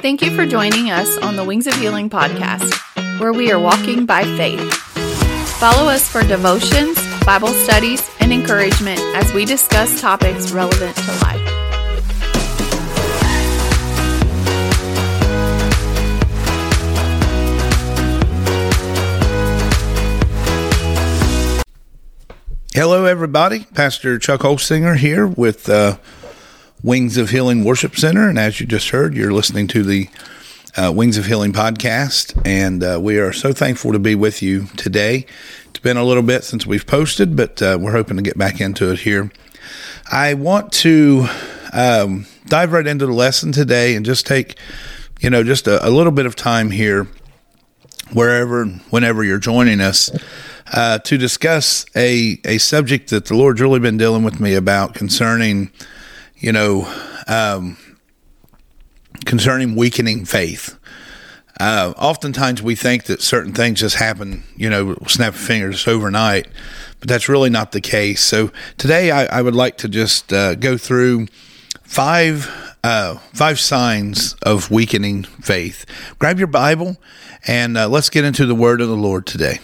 Thank 0.00 0.22
you 0.22 0.34
for 0.34 0.46
joining 0.46 0.90
us 0.90 1.18
on 1.18 1.36
the 1.36 1.44
Wings 1.44 1.66
of 1.66 1.74
Healing 1.74 2.08
podcast, 2.08 2.72
where 3.20 3.34
we 3.34 3.52
are 3.52 3.58
walking 3.58 4.06
by 4.06 4.22
faith. 4.22 4.72
Follow 5.58 5.90
us 5.90 6.08
for 6.08 6.22
devotions, 6.22 6.98
Bible 7.26 7.48
studies, 7.48 8.02
and 8.18 8.32
encouragement 8.32 8.98
as 9.14 9.30
we 9.34 9.44
discuss 9.44 10.00
topics 10.00 10.52
relevant 10.52 10.96
to 10.96 11.10
life. 11.20 11.46
Hello, 22.72 23.04
everybody. 23.04 23.66
Pastor 23.74 24.18
Chuck 24.18 24.40
Holsinger 24.40 24.96
here 24.96 25.26
with 25.26 25.68
uh, 25.68 25.98
Wings 26.82 27.16
of 27.16 27.30
Healing 27.30 27.64
Worship 27.64 27.96
Center. 27.96 28.28
And 28.28 28.38
as 28.38 28.60
you 28.60 28.66
just 28.66 28.90
heard, 28.90 29.14
you're 29.14 29.32
listening 29.32 29.66
to 29.68 29.82
the 29.82 30.08
uh, 30.76 30.90
Wings 30.94 31.18
of 31.18 31.26
Healing 31.26 31.52
podcast. 31.52 32.40
And 32.46 32.82
uh, 32.82 32.98
we 33.00 33.18
are 33.18 33.32
so 33.32 33.52
thankful 33.52 33.92
to 33.92 33.98
be 33.98 34.14
with 34.14 34.42
you 34.42 34.66
today. 34.76 35.26
It's 35.68 35.78
been 35.78 35.98
a 35.98 36.04
little 36.04 36.22
bit 36.22 36.42
since 36.42 36.66
we've 36.66 36.86
posted, 36.86 37.36
but 37.36 37.60
uh, 37.60 37.76
we're 37.80 37.92
hoping 37.92 38.16
to 38.16 38.22
get 38.22 38.38
back 38.38 38.60
into 38.60 38.90
it 38.90 39.00
here. 39.00 39.30
I 40.10 40.34
want 40.34 40.72
to 40.72 41.26
um, 41.72 42.26
dive 42.46 42.72
right 42.72 42.86
into 42.86 43.06
the 43.06 43.12
lesson 43.12 43.52
today 43.52 43.94
and 43.94 44.04
just 44.04 44.26
take, 44.26 44.58
you 45.20 45.28
know, 45.28 45.44
just 45.44 45.68
a, 45.68 45.86
a 45.86 45.90
little 45.90 46.12
bit 46.12 46.24
of 46.24 46.34
time 46.34 46.70
here, 46.70 47.08
wherever, 48.12 48.64
whenever 48.64 49.22
you're 49.22 49.38
joining 49.38 49.82
us 49.82 50.10
uh, 50.72 50.98
to 51.00 51.18
discuss 51.18 51.84
a, 51.94 52.40
a 52.44 52.56
subject 52.58 53.10
that 53.10 53.26
the 53.26 53.36
Lord's 53.36 53.60
really 53.60 53.80
been 53.80 53.98
dealing 53.98 54.22
with 54.22 54.40
me 54.40 54.54
about 54.54 54.94
concerning, 54.94 55.70
you 56.40 56.52
know, 56.52 56.92
um, 57.28 57.76
concerning 59.24 59.76
weakening 59.76 60.24
faith. 60.24 60.78
Uh, 61.60 61.92
oftentimes 61.98 62.62
we 62.62 62.74
think 62.74 63.04
that 63.04 63.20
certain 63.20 63.52
things 63.52 63.80
just 63.80 63.96
happen, 63.96 64.42
you 64.56 64.70
know, 64.70 64.96
snap 65.06 65.34
fingers 65.34 65.86
overnight, 65.86 66.48
but 67.00 67.08
that's 67.08 67.28
really 67.28 67.50
not 67.50 67.72
the 67.72 67.80
case. 67.82 68.24
So 68.24 68.50
today 68.78 69.10
I, 69.10 69.38
I 69.38 69.42
would 69.42 69.54
like 69.54 69.76
to 69.78 69.88
just 69.88 70.32
uh, 70.32 70.54
go 70.54 70.78
through 70.78 71.26
five 71.82 72.50
uh, 72.82 73.16
five 73.34 73.60
signs 73.60 74.34
of 74.42 74.70
weakening 74.70 75.24
faith. 75.24 75.84
Grab 76.18 76.38
your 76.38 76.46
Bible 76.46 76.96
and 77.46 77.76
uh, 77.76 77.86
let's 77.88 78.08
get 78.08 78.24
into 78.24 78.46
the 78.46 78.54
Word 78.54 78.80
of 78.80 78.88
the 78.88 78.96
Lord 78.96 79.26
today. 79.26 79.58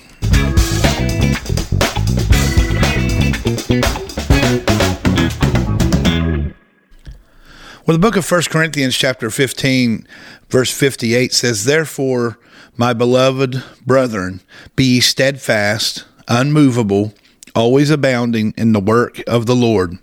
Well, 7.87 7.97
the 7.97 8.01
book 8.01 8.17
of 8.17 8.29
1 8.29 8.43
Corinthians, 8.51 8.97
chapter 8.97 9.31
15, 9.31 10.09
verse 10.49 10.73
58 10.73 11.33
says, 11.33 11.65
Therefore, 11.65 12.37
my 12.77 12.93
beloved 12.93 13.63
brethren, 13.87 14.41
be 14.75 14.99
steadfast, 14.99 16.05
unmovable, 16.27 17.15
always 17.55 17.91
abounding 17.91 18.55
in 18.57 18.73
the 18.73 18.81
work 18.81 19.23
of 19.29 19.47
the 19.47 19.55
Lord. 19.55 19.99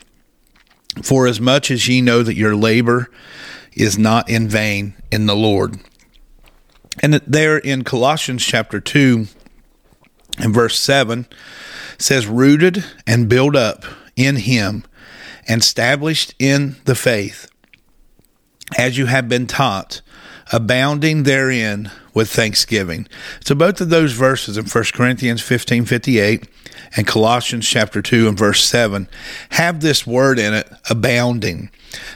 For 1.02 1.28
as 1.28 1.42
much 1.42 1.70
as 1.70 1.90
ye 1.90 2.00
know 2.00 2.24
that 2.24 2.38
your 2.38 2.56
labor 2.56 3.10
is 3.74 3.98
not 3.98 4.30
in 4.30 4.48
vain 4.48 4.94
in 5.12 5.26
the 5.26 5.36
Lord. 5.36 5.78
And 7.02 7.16
there 7.28 7.58
in 7.58 7.84
Colossians 7.84 8.46
chapter 8.46 8.80
2 8.80 9.28
and 10.40 10.54
verse 10.54 10.80
7 10.80 11.28
says, 11.98 12.28
Rooted 12.28 12.86
and 13.06 13.28
built 13.28 13.58
up 13.58 13.84
in 14.16 14.38
him 14.38 14.86
and 15.50 15.62
established 15.62 16.34
in 16.40 16.78
the 16.86 16.96
faith 16.96 17.50
as 18.78 18.98
you 18.98 19.06
have 19.08 19.30
been 19.30 19.48
taught, 19.48 20.02
abounding 20.52 21.24
therein 21.24 21.92
with 22.14 22.30
thanksgiving. 22.30 23.08
So 23.44 23.56
both 23.56 23.82
of 23.82 23.90
those 23.90 24.14
verses 24.14 24.58
in 24.58 24.66
1 24.66 24.84
Corinthians 24.94 25.42
15 25.42 25.86
58 25.86 26.48
and 26.96 27.08
Colossians 27.08 27.68
chapter 27.68 28.02
2 28.02 28.28
and 28.28 28.38
verse 28.38 28.64
7 28.64 29.08
have 29.52 29.82
this 29.82 30.06
word 30.06 30.38
in 30.40 30.54
it, 30.54 30.70
abounding. 30.90 31.70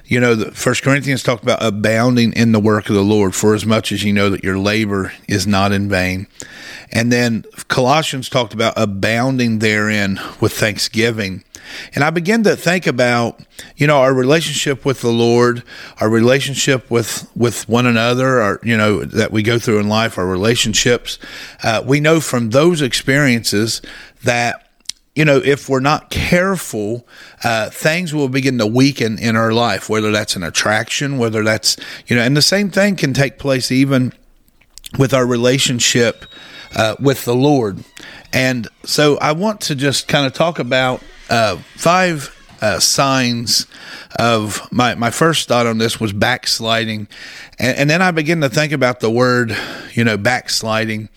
You 0.06 0.20
know, 0.20 0.36
the 0.36 0.52
First 0.52 0.84
Corinthians 0.84 1.24
talked 1.24 1.44
about 1.44 1.64
abounding 1.64 2.34
in 2.34 2.52
the 2.52 2.60
work 2.60 2.90
of 2.90 2.96
the 2.96 3.02
Lord, 3.02 3.36
for 3.36 3.54
as 3.54 3.66
much 3.66 3.92
as 3.92 4.04
you 4.04 4.14
know 4.14 4.30
that 4.30 4.44
your 4.44 4.58
labor 4.58 5.14
is 5.28 5.48
not 5.48 5.72
in 5.72 5.90
vain. 5.90 6.28
And 6.92 7.12
then 7.12 7.44
Colossians 7.68 8.30
talked 8.30 8.54
about 8.54 8.74
abounding 8.78 9.60
therein 9.60 10.20
with 10.40 10.54
thanksgiving. 10.54 11.44
And 11.94 12.04
I 12.04 12.10
begin 12.10 12.44
to 12.44 12.56
think 12.56 12.88
about, 12.88 13.40
you 13.76 13.88
know, 13.88 14.00
our 14.00 14.14
relationship 14.14 14.86
with 14.86 15.02
the 15.02 15.12
Lord, 15.12 15.64
our 16.00 16.10
relationship 16.10 16.90
with 16.90 17.30
with 17.36 17.68
one 17.68 17.86
another, 17.86 18.42
our 18.42 18.60
you 18.64 18.78
know 18.78 19.04
that 19.04 19.32
we 19.32 19.44
go 19.44 19.60
through 19.60 19.80
in 19.80 19.90
life, 19.90 20.18
our 20.18 20.28
relationships. 20.28 21.20
Uh, 21.64 21.84
we 21.86 22.00
know 22.00 22.20
from 22.20 22.50
those 22.50 22.82
experiences 22.82 23.82
that 24.24 24.68
you 25.18 25.26
know, 25.26 25.42
if 25.44 25.68
we're 25.68 25.80
not 25.80 26.12
careful, 26.12 27.08
uh, 27.44 27.72
things 27.72 28.14
will 28.14 28.30
begin 28.30 28.60
to 28.60 28.68
weaken 28.68 29.18
in 29.18 29.36
our 29.36 29.52
life, 29.52 29.90
whether 29.90 30.12
that's 30.12 30.36
an 30.36 30.44
attraction, 30.44 31.18
whether 31.18 31.44
that's, 31.44 31.76
you 32.06 32.16
know, 32.16 32.22
and 32.22 32.38
the 32.38 32.42
same 32.44 32.70
thing 32.70 32.96
can 32.96 33.16
take 33.16 33.40
place 33.40 33.72
even 33.72 34.14
with 35.00 35.16
our 35.16 35.26
relationship 35.26 36.26
uh, 36.76 36.96
with 37.00 37.26
the 37.26 37.34
Lord. 37.34 37.84
And 38.32 38.68
so 38.84 39.18
I 39.18 39.32
want 39.32 39.62
to 39.62 39.76
just 39.76 40.08
kind 40.08 40.28
of 40.28 40.34
talk 40.34 40.60
about 40.60 41.02
uh, 41.30 41.58
five 41.76 42.34
uh, 42.62 42.80
signs 42.80 43.68
of 44.18 44.68
my, 44.72 44.96
my 44.96 45.12
first 45.12 45.48
thought 45.48 45.68
on 45.68 45.78
this 45.78 46.00
was 46.00 46.14
backsliding. 46.14 47.08
And, 47.60 47.78
and, 47.78 47.90
then 47.90 48.02
I 48.02 48.12
begin 48.12 48.42
to 48.42 48.50
think 48.50 48.72
about 48.72 49.00
the 49.00 49.12
word, 49.12 49.56
you 49.94 50.04
know, 50.04 50.18
backsliding. 50.18 51.10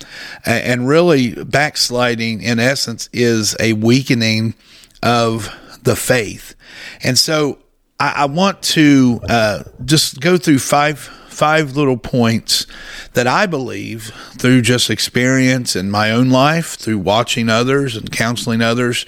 And, 0.45 0.65
and 0.65 0.89
really, 0.89 1.33
backsliding 1.33 2.43
in 2.43 2.59
essence 2.59 3.09
is 3.13 3.57
a 3.59 3.73
weakening 3.73 4.55
of 5.03 5.55
the 5.83 5.97
faith. 5.97 6.55
And 7.03 7.19
so 7.19 7.59
I, 7.99 8.13
I 8.17 8.25
want 8.27 8.63
to 8.63 9.21
uh, 9.29 9.63
just 9.85 10.21
go 10.21 10.37
through 10.37 10.59
five 10.59 10.99
five 10.99 11.75
little 11.75 11.97
points 11.97 12.67
that 13.15 13.27
I 13.27 13.47
believe 13.47 14.13
through 14.39 14.63
just 14.63 14.91
experience 14.91 15.75
in 15.75 15.91
my 15.91 16.11
own 16.11 16.31
life, 16.31 16.75
through 16.75 16.99
watching 16.99 17.49
others 17.49 17.97
and 17.97 18.11
counseling 18.11 18.63
others, 18.63 19.05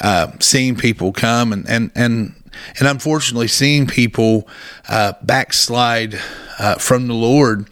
uh, 0.00 0.32
seeing 0.40 0.76
people 0.76 1.12
come 1.12 1.52
and, 1.52 1.68
and, 1.68 1.90
and, 1.94 2.34
and 2.78 2.88
unfortunately 2.88 3.48
seeing 3.48 3.86
people 3.86 4.46
uh, 4.88 5.14
backslide 5.22 6.18
uh, 6.58 6.74
from 6.74 7.06
the 7.06 7.14
Lord, 7.14 7.68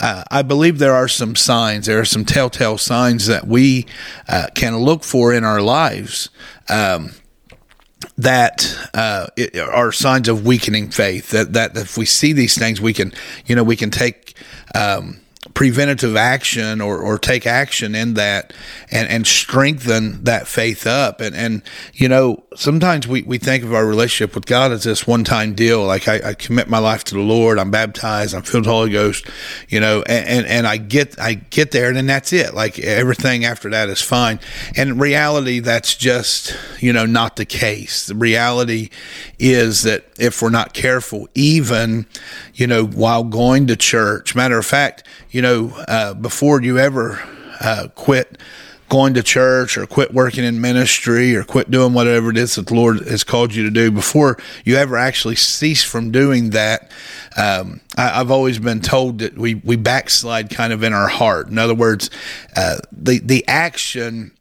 uh, 0.00 0.22
I 0.30 0.42
believe 0.42 0.78
there 0.78 0.94
are 0.94 1.08
some 1.08 1.34
signs, 1.34 1.86
there 1.86 1.98
are 1.98 2.04
some 2.04 2.24
telltale 2.24 2.78
signs 2.78 3.26
that 3.26 3.46
we 3.46 3.86
uh, 4.28 4.48
can 4.54 4.76
look 4.78 5.02
for 5.02 5.32
in 5.32 5.44
our 5.44 5.60
lives. 5.60 6.30
Um, 6.68 7.12
that 8.16 8.76
uh, 8.94 9.26
are 9.72 9.92
signs 9.92 10.28
of 10.28 10.46
weakening 10.46 10.90
faith. 10.90 11.30
That 11.30 11.52
that 11.54 11.76
if 11.76 11.96
we 11.96 12.04
see 12.04 12.32
these 12.32 12.56
things, 12.56 12.80
we 12.80 12.92
can, 12.92 13.12
you 13.46 13.56
know, 13.56 13.64
we 13.64 13.76
can 13.76 13.90
take 13.90 14.34
um, 14.74 15.20
preventative 15.54 16.16
action 16.16 16.80
or, 16.80 16.98
or 16.98 17.16
take 17.16 17.46
action 17.46 17.94
in 17.94 18.14
that 18.14 18.52
and, 18.90 19.08
and 19.08 19.26
strengthen 19.26 20.22
that 20.24 20.48
faith 20.48 20.86
up. 20.86 21.20
And, 21.20 21.34
and, 21.34 21.62
you 21.94 22.08
know, 22.08 22.42
sometimes 22.56 23.06
we, 23.06 23.22
we 23.22 23.38
think 23.38 23.62
of 23.62 23.72
our 23.72 23.86
relationship 23.86 24.34
with 24.34 24.46
God 24.46 24.72
as 24.72 24.82
this 24.82 25.06
one 25.06 25.22
time 25.22 25.54
deal. 25.54 25.84
Like 25.84 26.08
I, 26.08 26.30
I, 26.30 26.34
commit 26.34 26.68
my 26.68 26.78
life 26.78 27.04
to 27.04 27.14
the 27.14 27.20
Lord. 27.20 27.58
I'm 27.58 27.70
baptized. 27.70 28.34
I'm 28.34 28.42
filled 28.42 28.62
with 28.62 28.66
the 28.66 28.72
Holy 28.72 28.90
Ghost, 28.90 29.26
you 29.68 29.78
know, 29.78 30.02
and, 30.02 30.28
and, 30.28 30.46
and, 30.46 30.66
I 30.66 30.76
get, 30.76 31.18
I 31.20 31.34
get 31.34 31.70
there 31.70 31.88
and 31.88 31.96
then 31.96 32.06
that's 32.06 32.32
it. 32.32 32.52
Like 32.52 32.78
everything 32.80 33.44
after 33.44 33.70
that 33.70 33.88
is 33.88 34.02
fine. 34.02 34.40
And 34.76 34.90
in 34.90 34.98
reality, 34.98 35.60
that's 35.60 35.94
just, 35.94 36.56
you 36.80 36.92
know, 36.92 37.06
not 37.06 37.36
the 37.36 37.46
case. 37.46 38.06
The 38.06 38.16
reality 38.16 38.90
is 39.38 39.82
that 39.82 40.04
if 40.18 40.42
we're 40.42 40.50
not 40.50 40.74
careful, 40.74 41.28
even, 41.34 42.06
you 42.54 42.66
know, 42.66 42.84
while 42.84 43.22
going 43.22 43.68
to 43.68 43.76
church, 43.76 44.34
matter 44.34 44.58
of 44.58 44.66
fact, 44.66 45.04
you 45.30 45.42
know, 45.42 45.70
uh, 45.88 46.14
before 46.14 46.62
you 46.62 46.78
ever 46.78 47.20
uh, 47.60 47.88
quit 47.94 48.38
going 48.88 49.14
to 49.14 49.22
church 49.22 49.76
or 49.76 49.86
quit 49.86 50.14
working 50.14 50.44
in 50.44 50.60
ministry 50.60 51.36
or 51.36 51.44
quit 51.44 51.70
doing 51.70 51.92
whatever 51.92 52.30
it 52.30 52.38
is 52.38 52.54
that 52.54 52.68
the 52.68 52.74
Lord 52.74 53.06
has 53.06 53.22
called 53.22 53.54
you 53.54 53.64
to 53.64 53.70
do, 53.70 53.90
before 53.90 54.38
you 54.64 54.76
ever 54.76 54.96
actually 54.96 55.36
cease 55.36 55.84
from 55.84 56.10
doing 56.10 56.50
that, 56.50 56.90
um, 57.36 57.80
I, 57.96 58.08
have 58.08 58.30
always 58.30 58.58
been 58.58 58.80
told 58.80 59.18
that 59.18 59.36
we, 59.36 59.56
we 59.56 59.76
backslide 59.76 60.50
kind 60.50 60.72
of 60.72 60.82
in 60.82 60.92
our 60.92 61.08
heart. 61.08 61.48
In 61.48 61.58
other 61.58 61.74
words, 61.74 62.10
uh, 62.56 62.78
the, 62.90 63.18
the 63.18 63.46
action 63.46 64.32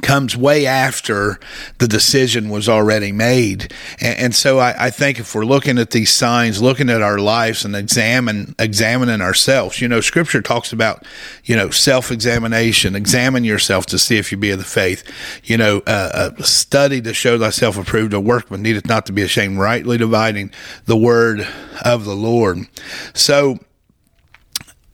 comes 0.00 0.34
way 0.36 0.64
after 0.64 1.38
the 1.78 1.86
decision 1.86 2.48
was 2.48 2.68
already 2.68 3.12
made. 3.12 3.72
And, 4.00 4.18
and 4.18 4.34
so 4.34 4.58
I, 4.58 4.86
I, 4.86 4.90
think 4.90 5.20
if 5.20 5.34
we're 5.34 5.44
looking 5.44 5.78
at 5.78 5.90
these 5.90 6.10
signs, 6.10 6.62
looking 6.62 6.88
at 6.88 7.02
our 7.02 7.18
lives 7.18 7.64
and 7.64 7.76
examine 7.76 8.54
examining 8.58 9.20
ourselves, 9.20 9.82
you 9.82 9.88
know, 9.88 10.00
scripture 10.00 10.40
talks 10.40 10.72
about, 10.72 11.04
you 11.44 11.54
know, 11.54 11.68
self-examination, 11.68 12.96
examine 12.96 13.44
yourself 13.44 13.84
to 13.86 13.98
see 13.98 14.16
if 14.16 14.32
you 14.32 14.38
be 14.38 14.50
of 14.50 14.58
the 14.58 14.64
faith, 14.64 15.04
you 15.44 15.58
know, 15.58 15.82
uh, 15.86 16.30
uh, 16.38 16.42
study 16.42 17.02
to 17.02 17.12
show 17.12 17.38
thyself 17.38 17.76
approved, 17.76 18.14
a 18.14 18.20
workman 18.20 18.62
needeth 18.62 18.86
not 18.86 19.04
to 19.06 19.12
be 19.12 19.22
ashamed, 19.22 19.58
rightly 19.58 19.98
dividing 19.98 20.50
the 20.86 20.96
word 20.96 21.46
of 21.84 22.06
the 22.06 22.16
Lord. 22.16 22.66
So 23.12 23.58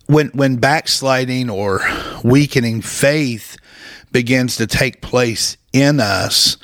when 0.06 0.28
when 0.28 0.56
backsliding 0.56 1.50
or 1.50 1.82
weakening 2.24 2.80
faith 2.80 3.56
begins 4.12 4.56
to 4.56 4.66
take 4.66 5.00
place 5.00 5.56
in 5.72 6.00
us, 6.00 6.56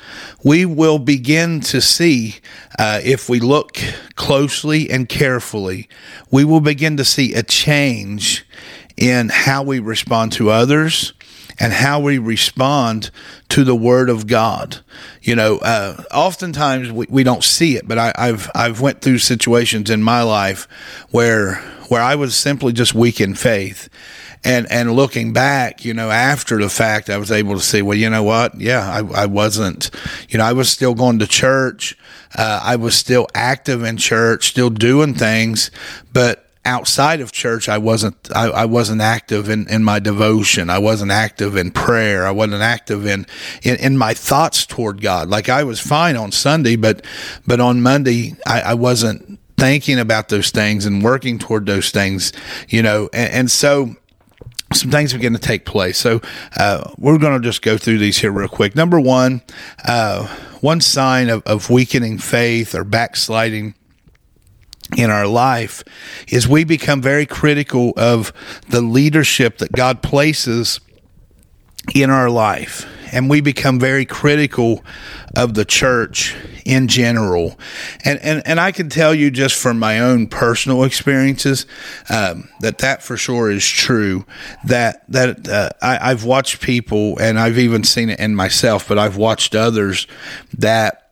we 0.43 0.65
will 0.65 0.99
begin 0.99 1.59
to 1.61 1.81
see, 1.81 2.35
uh, 2.77 2.99
if 3.03 3.29
we 3.29 3.39
look 3.39 3.77
closely 4.15 4.89
and 4.89 5.07
carefully, 5.07 5.87
we 6.31 6.43
will 6.43 6.61
begin 6.61 6.97
to 6.97 7.05
see 7.05 7.33
a 7.33 7.43
change 7.43 8.45
in 8.97 9.29
how 9.29 9.63
we 9.63 9.79
respond 9.79 10.31
to 10.33 10.49
others 10.49 11.13
and 11.59 11.71
how 11.71 11.99
we 11.99 12.17
respond 12.17 13.11
to 13.49 13.63
the 13.63 13.75
word 13.75 14.09
of 14.09 14.27
God. 14.27 14.79
You 15.21 15.35
know, 15.35 15.57
uh, 15.59 16.03
oftentimes 16.13 16.91
we, 16.91 17.05
we 17.09 17.23
don't 17.23 17.43
see 17.43 17.77
it, 17.77 17.87
but 17.87 17.97
I, 17.97 18.13
I've, 18.17 18.49
I've 18.53 18.81
went 18.81 19.01
through 19.01 19.19
situations 19.19 19.89
in 19.89 20.03
my 20.03 20.21
life 20.23 20.67
where, 21.11 21.55
where 21.87 22.01
I 22.01 22.15
was 22.15 22.35
simply 22.35 22.73
just 22.73 22.93
weak 22.93 23.21
in 23.21 23.35
faith 23.35 23.89
and 24.45 24.71
and 24.71 24.93
looking 24.93 25.33
back, 25.33 25.83
you 25.83 25.93
know, 25.93 26.11
after 26.11 26.59
the 26.59 26.69
fact, 26.69 27.09
I 27.09 27.17
was 27.17 27.31
able 27.31 27.55
to 27.55 27.61
see, 27.61 27.81
well, 27.81 27.97
you 27.97 28.09
know 28.09 28.23
what? 28.23 28.59
Yeah, 28.59 28.79
I, 28.79 29.23
I 29.23 29.25
wasn't, 29.25 29.89
you 30.29 30.37
know, 30.37 30.45
I 30.45 30.53
was 30.53 30.69
still 30.69 30.93
going 30.93 31.19
to 31.19 31.27
church. 31.27 31.97
Uh, 32.37 32.61
I 32.63 32.75
was 32.75 32.95
still 32.95 33.27
active 33.33 33.83
in 33.83 33.97
church, 33.97 34.47
still 34.49 34.69
doing 34.69 35.15
things, 35.15 35.71
but 36.13 36.45
outside 36.65 37.21
of 37.21 37.31
church, 37.31 37.69
I 37.69 37.77
wasn't, 37.77 38.15
I, 38.35 38.47
I 38.47 38.65
wasn't 38.65 39.01
active 39.01 39.49
in, 39.49 39.67
in 39.69 39.83
my 39.83 39.99
devotion. 39.99 40.69
I 40.69 40.79
wasn't 40.79 41.11
active 41.11 41.55
in 41.55 41.71
prayer. 41.71 42.25
I 42.25 42.31
wasn't 42.31 42.61
active 42.61 43.05
in, 43.05 43.25
in, 43.63 43.75
in 43.77 43.97
my 43.97 44.13
thoughts 44.13 44.65
toward 44.65 45.01
God. 45.01 45.29
Like 45.29 45.47
I 45.47 45.63
was 45.63 45.79
fine 45.79 46.17
on 46.17 46.31
Sunday, 46.31 46.75
but, 46.75 47.05
but 47.45 47.59
on 47.59 47.81
Monday, 47.81 48.35
I, 48.45 48.61
I 48.61 48.73
wasn't 48.73 49.39
thinking 49.57 49.99
about 49.99 50.29
those 50.29 50.49
things 50.49 50.85
and 50.85 51.03
working 51.03 51.39
toward 51.39 51.65
those 51.65 51.91
things, 51.91 52.33
you 52.67 52.81
know, 52.81 53.09
and, 53.13 53.31
and 53.31 53.51
so, 53.51 53.95
some 54.75 54.91
things 54.91 55.13
begin 55.13 55.33
to 55.33 55.39
take 55.39 55.65
place. 55.65 55.97
So 55.97 56.21
uh, 56.57 56.91
we're 56.97 57.17
going 57.17 57.41
to 57.41 57.45
just 57.45 57.61
go 57.61 57.77
through 57.77 57.97
these 57.99 58.17
here 58.17 58.31
real 58.31 58.47
quick. 58.47 58.75
Number 58.75 58.99
one, 58.99 59.41
uh, 59.85 60.27
one 60.61 60.81
sign 60.81 61.29
of, 61.29 61.43
of 61.43 61.69
weakening 61.69 62.17
faith 62.17 62.75
or 62.75 62.83
backsliding 62.83 63.75
in 64.95 65.09
our 65.09 65.27
life 65.27 65.83
is 66.27 66.47
we 66.47 66.63
become 66.63 67.01
very 67.01 67.25
critical 67.25 67.93
of 67.97 68.31
the 68.69 68.81
leadership 68.81 69.57
that 69.57 69.71
God 69.71 70.03
places 70.03 70.79
in 71.93 72.09
our 72.09 72.29
life 72.29 72.87
and 73.15 73.29
we 73.29 73.39
become 73.39 73.79
very 73.79 74.05
critical 74.05 74.83
of 75.37 75.53
the 75.53 75.63
church 75.63 76.35
in 76.65 76.89
general. 76.89 77.57
And 78.03 78.19
and 78.19 78.43
and 78.45 78.59
I 78.59 78.73
can 78.73 78.89
tell 78.89 79.15
you 79.15 79.31
just 79.31 79.55
from 79.55 79.79
my 79.79 79.99
own 79.99 80.27
personal 80.27 80.83
experiences 80.83 81.65
um, 82.09 82.49
that 82.59 82.79
that 82.79 83.01
for 83.01 83.15
sure 83.15 83.49
is 83.49 83.67
true. 83.67 84.25
That 84.65 85.09
that 85.09 85.47
uh, 85.47 85.69
I, 85.81 86.11
I've 86.11 86.25
watched 86.25 86.61
people, 86.61 87.17
and 87.19 87.39
I've 87.39 87.57
even 87.57 87.85
seen 87.85 88.09
it 88.09 88.19
in 88.19 88.35
myself, 88.35 88.87
but 88.87 88.99
I've 88.99 89.15
watched 89.15 89.55
others 89.55 90.07
that 90.57 91.04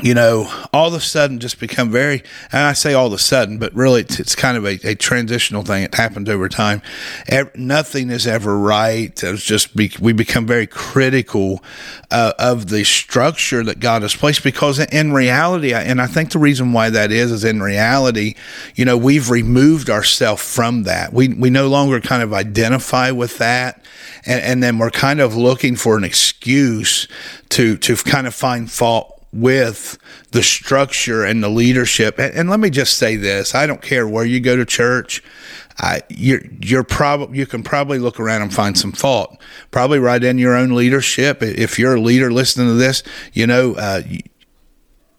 you 0.00 0.14
know, 0.14 0.48
all 0.72 0.88
of 0.88 0.94
a 0.94 1.00
sudden 1.00 1.40
just 1.40 1.58
become 1.58 1.90
very, 1.90 2.22
and 2.52 2.62
I 2.62 2.72
say 2.72 2.94
all 2.94 3.08
of 3.08 3.12
a 3.12 3.18
sudden, 3.18 3.58
but 3.58 3.74
really 3.74 4.02
it's, 4.02 4.20
it's 4.20 4.36
kind 4.36 4.56
of 4.56 4.64
a, 4.64 4.78
a, 4.84 4.94
transitional 4.94 5.64
thing. 5.64 5.82
It 5.82 5.94
happens 5.94 6.28
over 6.28 6.48
time. 6.48 6.82
nothing 7.56 8.10
is 8.10 8.24
ever 8.24 8.56
right. 8.56 9.22
It's 9.24 9.42
just 9.42 9.74
be, 9.74 9.90
we 10.00 10.12
become 10.12 10.46
very 10.46 10.68
critical 10.68 11.64
uh, 12.12 12.32
of 12.38 12.68
the 12.68 12.84
structure 12.84 13.64
that 13.64 13.80
God 13.80 14.02
has 14.02 14.14
placed 14.14 14.44
because 14.44 14.78
in 14.78 15.12
reality, 15.12 15.74
and 15.74 16.00
I 16.00 16.06
think 16.06 16.30
the 16.30 16.38
reason 16.38 16.72
why 16.72 16.90
that 16.90 17.10
is, 17.10 17.32
is 17.32 17.42
in 17.42 17.60
reality, 17.60 18.36
you 18.76 18.84
know, 18.84 18.96
we've 18.96 19.30
removed 19.30 19.90
ourselves 19.90 20.42
from 20.42 20.84
that. 20.84 21.12
We, 21.12 21.28
we 21.28 21.50
no 21.50 21.66
longer 21.66 22.00
kind 22.00 22.22
of 22.22 22.32
identify 22.32 23.10
with 23.10 23.38
that. 23.38 23.84
And, 24.24 24.40
and 24.42 24.62
then 24.62 24.78
we're 24.78 24.90
kind 24.90 25.20
of 25.20 25.34
looking 25.34 25.74
for 25.74 25.96
an 25.96 26.04
excuse 26.04 27.08
to, 27.48 27.76
to 27.78 27.96
kind 27.96 28.28
of 28.28 28.34
find 28.34 28.70
fault 28.70 29.17
with 29.32 29.98
the 30.30 30.42
structure 30.42 31.24
and 31.24 31.42
the 31.42 31.48
leadership. 31.48 32.18
And, 32.18 32.34
and, 32.34 32.50
let 32.50 32.60
me 32.60 32.70
just 32.70 32.96
say 32.96 33.16
this: 33.16 33.54
I 33.54 33.66
don't 33.66 33.82
care 33.82 34.08
where 34.08 34.24
you 34.24 34.40
go 34.40 34.56
to 34.56 34.64
church. 34.64 35.22
I, 35.80 36.02
you're 36.08 36.40
you're 36.60 36.86
you 37.32 37.46
can 37.46 37.62
probably 37.62 37.98
look 37.98 38.18
around 38.18 38.42
and 38.42 38.52
find 38.52 38.76
some 38.76 38.92
fault. 38.92 39.40
Probably 39.70 39.98
right 39.98 40.22
in 40.22 40.38
your 40.38 40.56
own 40.56 40.74
leadership. 40.74 41.42
If 41.42 41.78
you're 41.78 41.96
a 41.96 42.00
leader 42.00 42.32
listening 42.32 42.68
to 42.68 42.74
this, 42.74 43.02
you 43.32 43.46
know, 43.46 43.74
uh, 43.74 44.02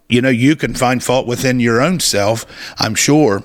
you 0.09 0.21
know 0.21 0.29
you 0.29 0.55
can 0.55 0.73
find 0.73 1.03
fault 1.03 1.27
within 1.27 1.59
your 1.59 1.81
own 1.81 1.99
self. 1.99 2.45
I'm 2.77 2.95
sure. 2.95 3.43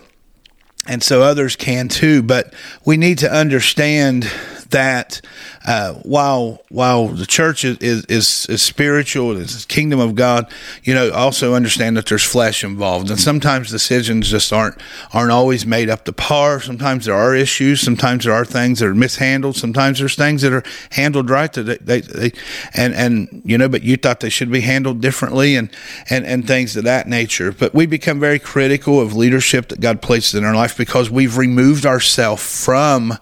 And 0.86 1.02
so 1.02 1.22
others 1.22 1.56
can 1.56 1.88
too, 1.88 2.22
but 2.22 2.52
we 2.84 2.98
need 2.98 3.16
to 3.18 3.32
understand 3.32 4.30
that 4.68 5.22
uh, 5.66 5.94
while 6.02 6.62
while 6.68 7.08
the 7.08 7.24
church 7.24 7.64
is, 7.64 7.78
is, 7.78 8.46
is 8.46 8.60
spiritual, 8.60 9.40
it's 9.40 9.64
the 9.64 9.66
kingdom 9.66 9.98
of 9.98 10.14
God, 10.14 10.52
you 10.82 10.92
know, 10.92 11.10
also 11.10 11.54
understand 11.54 11.96
that 11.96 12.06
there's 12.06 12.22
flesh 12.22 12.62
involved, 12.62 13.08
and 13.10 13.18
sometimes 13.18 13.70
decisions 13.70 14.30
just 14.30 14.52
aren't 14.52 14.76
aren't 15.14 15.30
always 15.30 15.64
made 15.64 15.88
up 15.88 16.04
to 16.04 16.12
par. 16.12 16.60
Sometimes 16.60 17.06
there 17.06 17.14
are 17.14 17.34
issues. 17.34 17.80
Sometimes 17.80 18.24
there 18.24 18.34
are 18.34 18.44
things 18.44 18.80
that 18.80 18.88
are 18.88 18.94
mishandled. 18.94 19.56
Sometimes 19.56 20.00
there's 20.00 20.16
things 20.16 20.42
that 20.42 20.52
are 20.52 20.62
handled 20.90 21.30
right 21.30 21.50
that 21.54 21.62
they, 21.62 21.78
they, 21.78 22.00
they 22.00 22.32
and 22.74 22.92
and 22.94 23.42
you 23.46 23.56
know, 23.56 23.68
but 23.68 23.82
you 23.82 23.96
thought 23.96 24.20
they 24.20 24.28
should 24.28 24.50
be 24.50 24.60
handled 24.60 25.00
differently, 25.00 25.56
and 25.56 25.70
and 26.10 26.26
and 26.26 26.46
things 26.46 26.76
of 26.76 26.84
that 26.84 27.08
nature. 27.08 27.52
But 27.52 27.74
we 27.74 27.86
become 27.86 28.20
very 28.20 28.38
critical 28.38 29.00
of 29.00 29.14
leadership 29.14 29.68
that 29.68 29.80
God 29.80 30.02
places 30.02 30.34
in 30.34 30.44
our 30.44 30.54
life 30.54 30.76
because 30.76 31.10
we've 31.10 31.38
removed 31.38 31.86
ourselves 31.86 32.42
from 32.64 33.12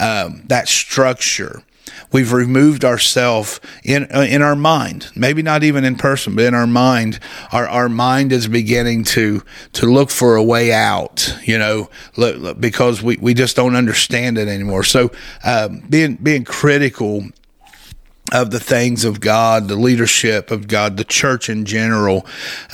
um, 0.00 0.42
that 0.46 0.66
structure. 0.66 1.62
We've 2.12 2.32
removed 2.32 2.84
ourselves 2.84 3.60
in 3.84 4.06
uh, 4.14 4.26
in 4.28 4.42
our 4.42 4.56
mind, 4.56 5.10
maybe 5.14 5.42
not 5.42 5.62
even 5.64 5.84
in 5.84 5.96
person, 5.96 6.34
but 6.34 6.44
in 6.44 6.54
our 6.54 6.66
mind. 6.66 7.18
Our 7.52 7.68
our 7.68 7.88
mind 7.88 8.32
is 8.32 8.48
beginning 8.48 9.04
to 9.04 9.42
to 9.74 9.86
look 9.86 10.10
for 10.10 10.36
a 10.36 10.42
way 10.42 10.72
out, 10.72 11.36
you 11.44 11.58
know, 11.58 11.90
because 12.58 13.02
we, 13.02 13.16
we 13.16 13.34
just 13.34 13.56
don't 13.56 13.76
understand 13.76 14.38
it 14.38 14.48
anymore. 14.48 14.84
So 14.84 15.10
um, 15.44 15.80
being 15.88 16.16
being 16.16 16.44
critical 16.44 17.24
of 18.32 18.50
the 18.50 18.60
things 18.60 19.04
of 19.04 19.20
God, 19.20 19.68
the 19.68 19.76
leadership 19.76 20.50
of 20.50 20.66
God, 20.66 20.96
the 20.96 21.04
church 21.04 21.48
in 21.48 21.64
general. 21.64 22.26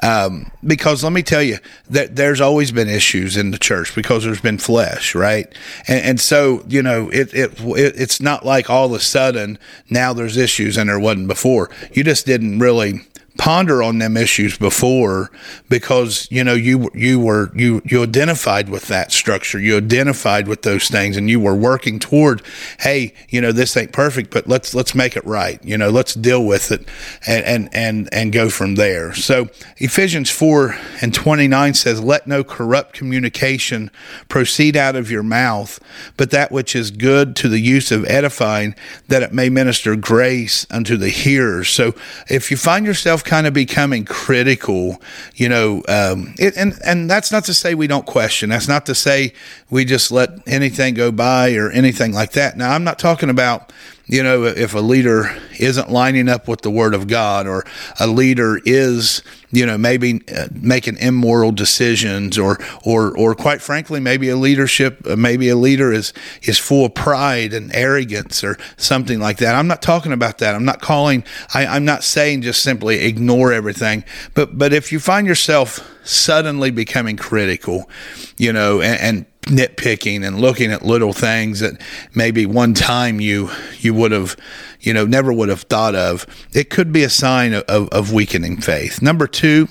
Um, 0.02 0.50
because 0.64 1.04
let 1.04 1.12
me 1.12 1.22
tell 1.22 1.42
you 1.42 1.58
that 1.90 2.16
there's 2.16 2.40
always 2.40 2.72
been 2.72 2.88
issues 2.88 3.36
in 3.36 3.50
the 3.50 3.58
church 3.58 3.94
because 3.94 4.24
there's 4.24 4.40
been 4.40 4.58
flesh, 4.58 5.14
right? 5.14 5.46
And, 5.86 6.04
and 6.04 6.20
so, 6.20 6.64
you 6.68 6.82
know, 6.82 7.10
it, 7.10 7.34
it, 7.34 7.60
it, 7.60 8.00
it's 8.00 8.20
not 8.20 8.46
like 8.46 8.70
all 8.70 8.86
of 8.86 8.92
a 8.92 9.00
sudden 9.00 9.58
now 9.90 10.12
there's 10.12 10.36
issues 10.36 10.76
and 10.76 10.88
there 10.88 10.98
wasn't 10.98 11.28
before. 11.28 11.70
You 11.92 12.02
just 12.02 12.24
didn't 12.24 12.58
really 12.58 13.00
ponder 13.42 13.82
on 13.82 13.98
them 13.98 14.16
issues 14.16 14.56
before 14.56 15.28
because 15.68 16.28
you 16.30 16.44
know 16.44 16.54
you 16.54 16.88
you 16.94 17.18
were 17.18 17.50
you 17.56 17.82
you 17.84 18.00
identified 18.00 18.68
with 18.68 18.86
that 18.86 19.10
structure. 19.10 19.58
You 19.58 19.78
identified 19.78 20.46
with 20.46 20.62
those 20.62 20.86
things 20.86 21.16
and 21.16 21.28
you 21.28 21.40
were 21.40 21.56
working 21.56 21.98
toward 21.98 22.40
hey 22.78 23.12
you 23.30 23.40
know 23.40 23.50
this 23.50 23.76
ain't 23.76 23.92
perfect 23.92 24.30
but 24.30 24.46
let's 24.46 24.76
let's 24.76 24.94
make 24.94 25.16
it 25.16 25.24
right. 25.26 25.58
You 25.64 25.76
know 25.76 25.90
let's 25.90 26.14
deal 26.14 26.44
with 26.46 26.70
it 26.70 26.86
and 27.26 27.44
and 27.44 27.68
and, 27.74 28.08
and 28.12 28.32
go 28.32 28.48
from 28.48 28.76
there. 28.76 29.12
So 29.12 29.48
Ephesians 29.78 30.30
4 30.30 30.76
and 31.00 31.12
29 31.12 31.74
says 31.74 32.00
let 32.00 32.28
no 32.28 32.44
corrupt 32.44 32.92
communication 32.92 33.90
proceed 34.28 34.76
out 34.76 34.94
of 34.94 35.10
your 35.10 35.24
mouth 35.24 35.80
but 36.16 36.30
that 36.30 36.52
which 36.52 36.76
is 36.76 36.92
good 36.92 37.34
to 37.34 37.48
the 37.48 37.58
use 37.58 37.90
of 37.90 38.04
edifying 38.04 38.76
that 39.08 39.24
it 39.24 39.32
may 39.32 39.48
minister 39.48 39.96
grace 39.96 40.64
unto 40.70 40.96
the 40.96 41.08
hearers. 41.08 41.68
So 41.70 41.96
if 42.28 42.48
you 42.48 42.56
find 42.56 42.86
yourself 42.86 43.24
kind 43.32 43.46
of 43.46 43.54
becoming 43.54 44.04
critical, 44.04 45.00
you 45.36 45.48
know, 45.48 45.82
um, 45.88 46.34
it, 46.38 46.54
and 46.54 46.78
and 46.84 47.08
that's 47.08 47.32
not 47.32 47.42
to 47.42 47.54
say 47.54 47.74
we 47.74 47.86
don't 47.86 48.04
question. 48.04 48.50
That's 48.50 48.68
not 48.68 48.84
to 48.84 48.94
say 48.94 49.32
we 49.70 49.86
just 49.86 50.12
let 50.12 50.46
anything 50.46 50.92
go 50.92 51.10
by 51.10 51.54
or 51.54 51.70
anything 51.70 52.12
like 52.12 52.32
that. 52.32 52.58
Now, 52.58 52.72
I'm 52.72 52.84
not 52.84 52.98
talking 52.98 53.30
about 53.30 53.72
you 54.06 54.22
know, 54.22 54.44
if 54.44 54.74
a 54.74 54.80
leader 54.80 55.34
isn't 55.58 55.90
lining 55.90 56.28
up 56.28 56.48
with 56.48 56.62
the 56.62 56.70
word 56.70 56.92
of 56.92 57.06
God 57.06 57.46
or 57.46 57.64
a 58.00 58.06
leader 58.06 58.60
is, 58.64 59.22
you 59.52 59.64
know, 59.64 59.78
maybe 59.78 60.20
uh, 60.36 60.48
making 60.52 60.96
immoral 60.96 61.52
decisions 61.52 62.36
or, 62.36 62.58
or, 62.84 63.16
or 63.16 63.34
quite 63.34 63.62
frankly, 63.62 64.00
maybe 64.00 64.28
a 64.28 64.36
leadership, 64.36 65.06
uh, 65.06 65.14
maybe 65.14 65.48
a 65.48 65.56
leader 65.56 65.92
is, 65.92 66.12
is 66.42 66.58
full 66.58 66.86
of 66.86 66.94
pride 66.94 67.52
and 67.54 67.74
arrogance 67.74 68.42
or 68.42 68.58
something 68.76 69.20
like 69.20 69.38
that. 69.38 69.54
I'm 69.54 69.68
not 69.68 69.82
talking 69.82 70.12
about 70.12 70.38
that. 70.38 70.54
I'm 70.54 70.64
not 70.64 70.80
calling, 70.80 71.24
I, 71.54 71.66
I'm 71.66 71.84
not 71.84 72.02
saying 72.02 72.42
just 72.42 72.62
simply 72.62 73.04
ignore 73.04 73.52
everything, 73.52 74.04
but, 74.34 74.58
but 74.58 74.72
if 74.72 74.90
you 74.90 74.98
find 74.98 75.26
yourself 75.28 75.88
suddenly 76.04 76.72
becoming 76.72 77.16
critical, 77.16 77.88
you 78.36 78.52
know, 78.52 78.80
and, 78.80 79.00
and 79.00 79.26
nitpicking 79.42 80.26
and 80.26 80.40
looking 80.40 80.70
at 80.70 80.82
little 80.82 81.12
things 81.12 81.60
that 81.60 81.80
maybe 82.14 82.46
one 82.46 82.74
time 82.74 83.20
you 83.20 83.50
you 83.78 83.92
would 83.92 84.12
have 84.12 84.36
you 84.80 84.94
know 84.94 85.04
never 85.04 85.32
would 85.32 85.48
have 85.48 85.62
thought 85.62 85.94
of 85.94 86.26
it 86.52 86.70
could 86.70 86.92
be 86.92 87.02
a 87.02 87.10
sign 87.10 87.52
of, 87.52 87.62
of, 87.64 87.88
of 87.88 88.12
weakening 88.12 88.60
faith 88.60 89.02
number 89.02 89.26
two 89.26 89.66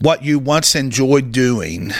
what 0.00 0.22
you 0.24 0.38
once 0.38 0.74
enjoyed 0.74 1.32
doing 1.32 1.92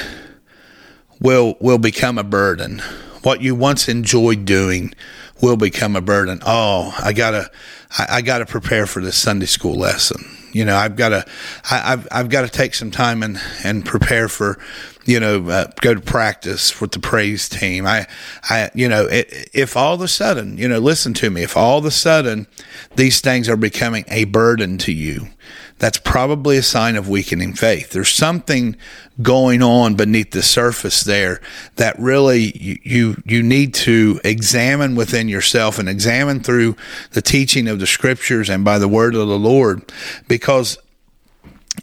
will 1.20 1.56
will 1.60 1.78
become 1.78 2.18
a 2.18 2.24
burden. 2.24 2.80
What 3.22 3.40
you 3.42 3.54
once 3.54 3.88
enjoyed 3.88 4.44
doing 4.44 4.94
will 5.42 5.56
become 5.56 5.96
a 5.96 6.00
burden. 6.00 6.40
Oh, 6.46 6.96
I 6.98 7.12
gotta, 7.12 7.50
I, 7.98 8.06
I 8.10 8.22
gotta 8.22 8.46
prepare 8.46 8.86
for 8.86 9.02
this 9.02 9.16
Sunday 9.16 9.46
school 9.46 9.74
lesson. 9.74 10.24
You 10.52 10.64
know, 10.64 10.76
I've 10.76 10.96
got 10.96 11.10
to, 11.10 11.26
I, 11.70 11.92
I've, 11.92 12.08
I've 12.10 12.28
got 12.30 12.42
to 12.42 12.48
take 12.48 12.74
some 12.74 12.90
time 12.90 13.22
and, 13.22 13.38
and 13.64 13.84
prepare 13.84 14.28
for, 14.28 14.58
you 15.08 15.18
know, 15.18 15.48
uh, 15.48 15.66
go 15.80 15.94
to 15.94 16.02
practice 16.02 16.82
with 16.82 16.92
the 16.92 17.00
praise 17.00 17.48
team. 17.48 17.86
I, 17.86 18.06
I, 18.42 18.70
you 18.74 18.90
know, 18.90 19.06
it, 19.06 19.48
if 19.54 19.74
all 19.74 19.94
of 19.94 20.02
a 20.02 20.08
sudden, 20.08 20.58
you 20.58 20.68
know, 20.68 20.78
listen 20.78 21.14
to 21.14 21.30
me, 21.30 21.42
if 21.42 21.56
all 21.56 21.78
of 21.78 21.86
a 21.86 21.90
sudden 21.90 22.46
these 22.94 23.22
things 23.22 23.48
are 23.48 23.56
becoming 23.56 24.04
a 24.08 24.24
burden 24.24 24.76
to 24.78 24.92
you, 24.92 25.28
that's 25.78 25.96
probably 25.96 26.58
a 26.58 26.62
sign 26.62 26.94
of 26.94 27.08
weakening 27.08 27.54
faith. 27.54 27.90
There's 27.90 28.10
something 28.10 28.76
going 29.22 29.62
on 29.62 29.94
beneath 29.94 30.32
the 30.32 30.42
surface 30.42 31.04
there 31.04 31.40
that 31.76 31.98
really 31.98 32.52
you, 32.58 32.78
you, 32.82 33.22
you 33.24 33.42
need 33.42 33.72
to 33.74 34.20
examine 34.24 34.94
within 34.94 35.26
yourself 35.26 35.78
and 35.78 35.88
examine 35.88 36.40
through 36.40 36.76
the 37.12 37.22
teaching 37.22 37.66
of 37.66 37.78
the 37.78 37.86
scriptures 37.86 38.50
and 38.50 38.62
by 38.62 38.78
the 38.78 38.88
word 38.88 39.14
of 39.14 39.26
the 39.26 39.38
Lord 39.38 39.90
because 40.28 40.76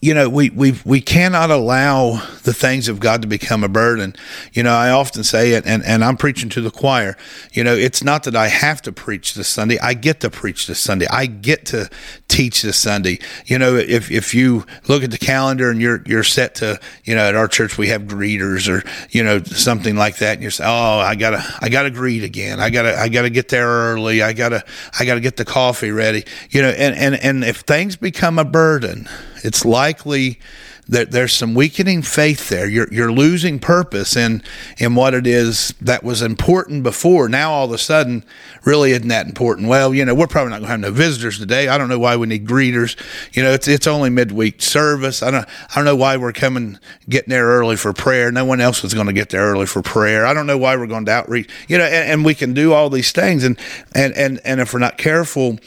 you 0.01 0.13
know, 0.13 0.29
we, 0.29 0.49
we, 0.49 0.75
we 0.85 1.01
cannot 1.01 1.51
allow 1.51 2.21
the 2.43 2.53
things 2.53 2.87
of 2.87 2.99
God 2.99 3.21
to 3.21 3.27
become 3.27 3.63
a 3.63 3.69
burden. 3.69 4.15
You 4.53 4.63
know, 4.63 4.73
I 4.73 4.89
often 4.89 5.23
say 5.23 5.53
it, 5.53 5.65
and, 5.65 5.83
and 5.83 6.03
I'm 6.03 6.17
preaching 6.17 6.49
to 6.49 6.61
the 6.61 6.71
choir. 6.71 7.17
You 7.51 7.63
know, 7.63 7.73
it's 7.75 8.03
not 8.03 8.23
that 8.23 8.35
I 8.35 8.47
have 8.47 8.81
to 8.83 8.91
preach 8.91 9.33
this 9.33 9.47
Sunday. 9.47 9.79
I 9.79 9.93
get 9.93 10.19
to 10.21 10.29
preach 10.29 10.67
this 10.67 10.79
Sunday. 10.79 11.07
I 11.09 11.25
get 11.25 11.65
to 11.67 11.89
teach 12.27 12.61
this 12.61 12.77
Sunday. 12.77 13.19
You 13.45 13.57
know, 13.57 13.75
if, 13.75 14.11
if 14.11 14.33
you 14.33 14.65
look 14.87 15.03
at 15.03 15.11
the 15.11 15.17
calendar 15.17 15.69
and 15.69 15.81
you're, 15.81 16.03
you're 16.05 16.23
set 16.23 16.55
to, 16.55 16.79
you 17.03 17.15
know, 17.15 17.27
at 17.27 17.35
our 17.35 17.47
church, 17.47 17.77
we 17.77 17.87
have 17.87 18.03
greeters 18.03 18.69
or, 18.69 18.87
you 19.09 19.23
know, 19.23 19.41
something 19.43 19.95
like 19.95 20.17
that. 20.17 20.35
And 20.35 20.43
you 20.43 20.49
say, 20.49 20.65
Oh, 20.65 20.99
I 20.99 21.15
gotta, 21.15 21.43
I 21.61 21.69
gotta 21.69 21.89
greet 21.89 22.23
again. 22.23 22.59
I 22.59 22.69
gotta, 22.69 22.97
I 22.97 23.09
gotta 23.09 23.29
get 23.29 23.49
there 23.49 23.67
early. 23.67 24.21
I 24.21 24.33
gotta, 24.33 24.63
I 24.99 25.05
gotta 25.05 25.21
get 25.21 25.37
the 25.37 25.45
coffee 25.45 25.91
ready. 25.91 26.25
You 26.49 26.61
know, 26.61 26.69
and, 26.69 26.95
and, 26.95 27.15
and 27.15 27.43
if 27.43 27.61
things 27.61 27.95
become 27.95 28.39
a 28.39 28.45
burden, 28.45 29.07
it's 29.45 29.63
likely 29.63 30.39
that 30.87 31.11
there's 31.11 31.33
some 31.33 31.55
weakening 31.55 32.01
faith 32.01 32.49
there. 32.49 32.67
You're 32.67 32.91
you're 32.91 33.11
losing 33.11 33.59
purpose 33.59 34.15
in 34.15 34.43
in 34.77 34.95
what 34.95 35.13
it 35.13 35.25
is 35.25 35.73
that 35.81 36.03
was 36.03 36.21
important 36.21 36.83
before. 36.83 37.27
Now 37.27 37.51
all 37.51 37.65
of 37.65 37.71
a 37.71 37.77
sudden, 37.77 38.23
really 38.65 38.91
isn't 38.91 39.07
that 39.07 39.25
important. 39.25 39.67
Well, 39.67 39.93
you 39.93 40.05
know, 40.05 40.13
we're 40.13 40.27
probably 40.27 40.51
not 40.51 40.59
going 40.59 40.67
to 40.67 40.71
have 40.71 40.79
no 40.79 40.91
visitors 40.91 41.39
today. 41.39 41.67
I 41.67 41.77
don't 41.77 41.89
know 41.89 41.99
why 41.99 42.15
we 42.17 42.27
need 42.27 42.47
greeters. 42.47 42.95
You 43.33 43.43
know, 43.43 43.51
it's 43.51 43.67
it's 43.67 43.87
only 43.87 44.09
midweek 44.09 44.61
service. 44.61 45.23
I 45.23 45.31
don't 45.31 45.47
I 45.69 45.75
don't 45.75 45.85
know 45.85 45.95
why 45.95 46.17
we're 46.17 46.33
coming 46.33 46.77
getting 47.09 47.29
there 47.29 47.45
early 47.45 47.77
for 47.77 47.93
prayer. 47.93 48.31
No 48.31 48.45
one 48.45 48.61
else 48.61 48.83
was 48.83 48.93
going 48.93 49.07
to 49.07 49.13
get 49.13 49.29
there 49.29 49.41
early 49.41 49.65
for 49.65 49.81
prayer. 49.81 50.25
I 50.25 50.33
don't 50.33 50.47
know 50.47 50.57
why 50.57 50.75
we're 50.75 50.87
going 50.87 51.05
to 51.05 51.11
outreach. 51.11 51.49
You 51.67 51.77
know, 51.77 51.85
and, 51.85 52.11
and 52.11 52.25
we 52.25 52.35
can 52.35 52.53
do 52.53 52.73
all 52.73 52.89
these 52.89 53.11
things, 53.11 53.43
and 53.43 53.59
and 53.93 54.13
and 54.13 54.39
and 54.45 54.59
if 54.59 54.73
we're 54.73 54.79
not 54.79 54.97
careful 54.97 55.57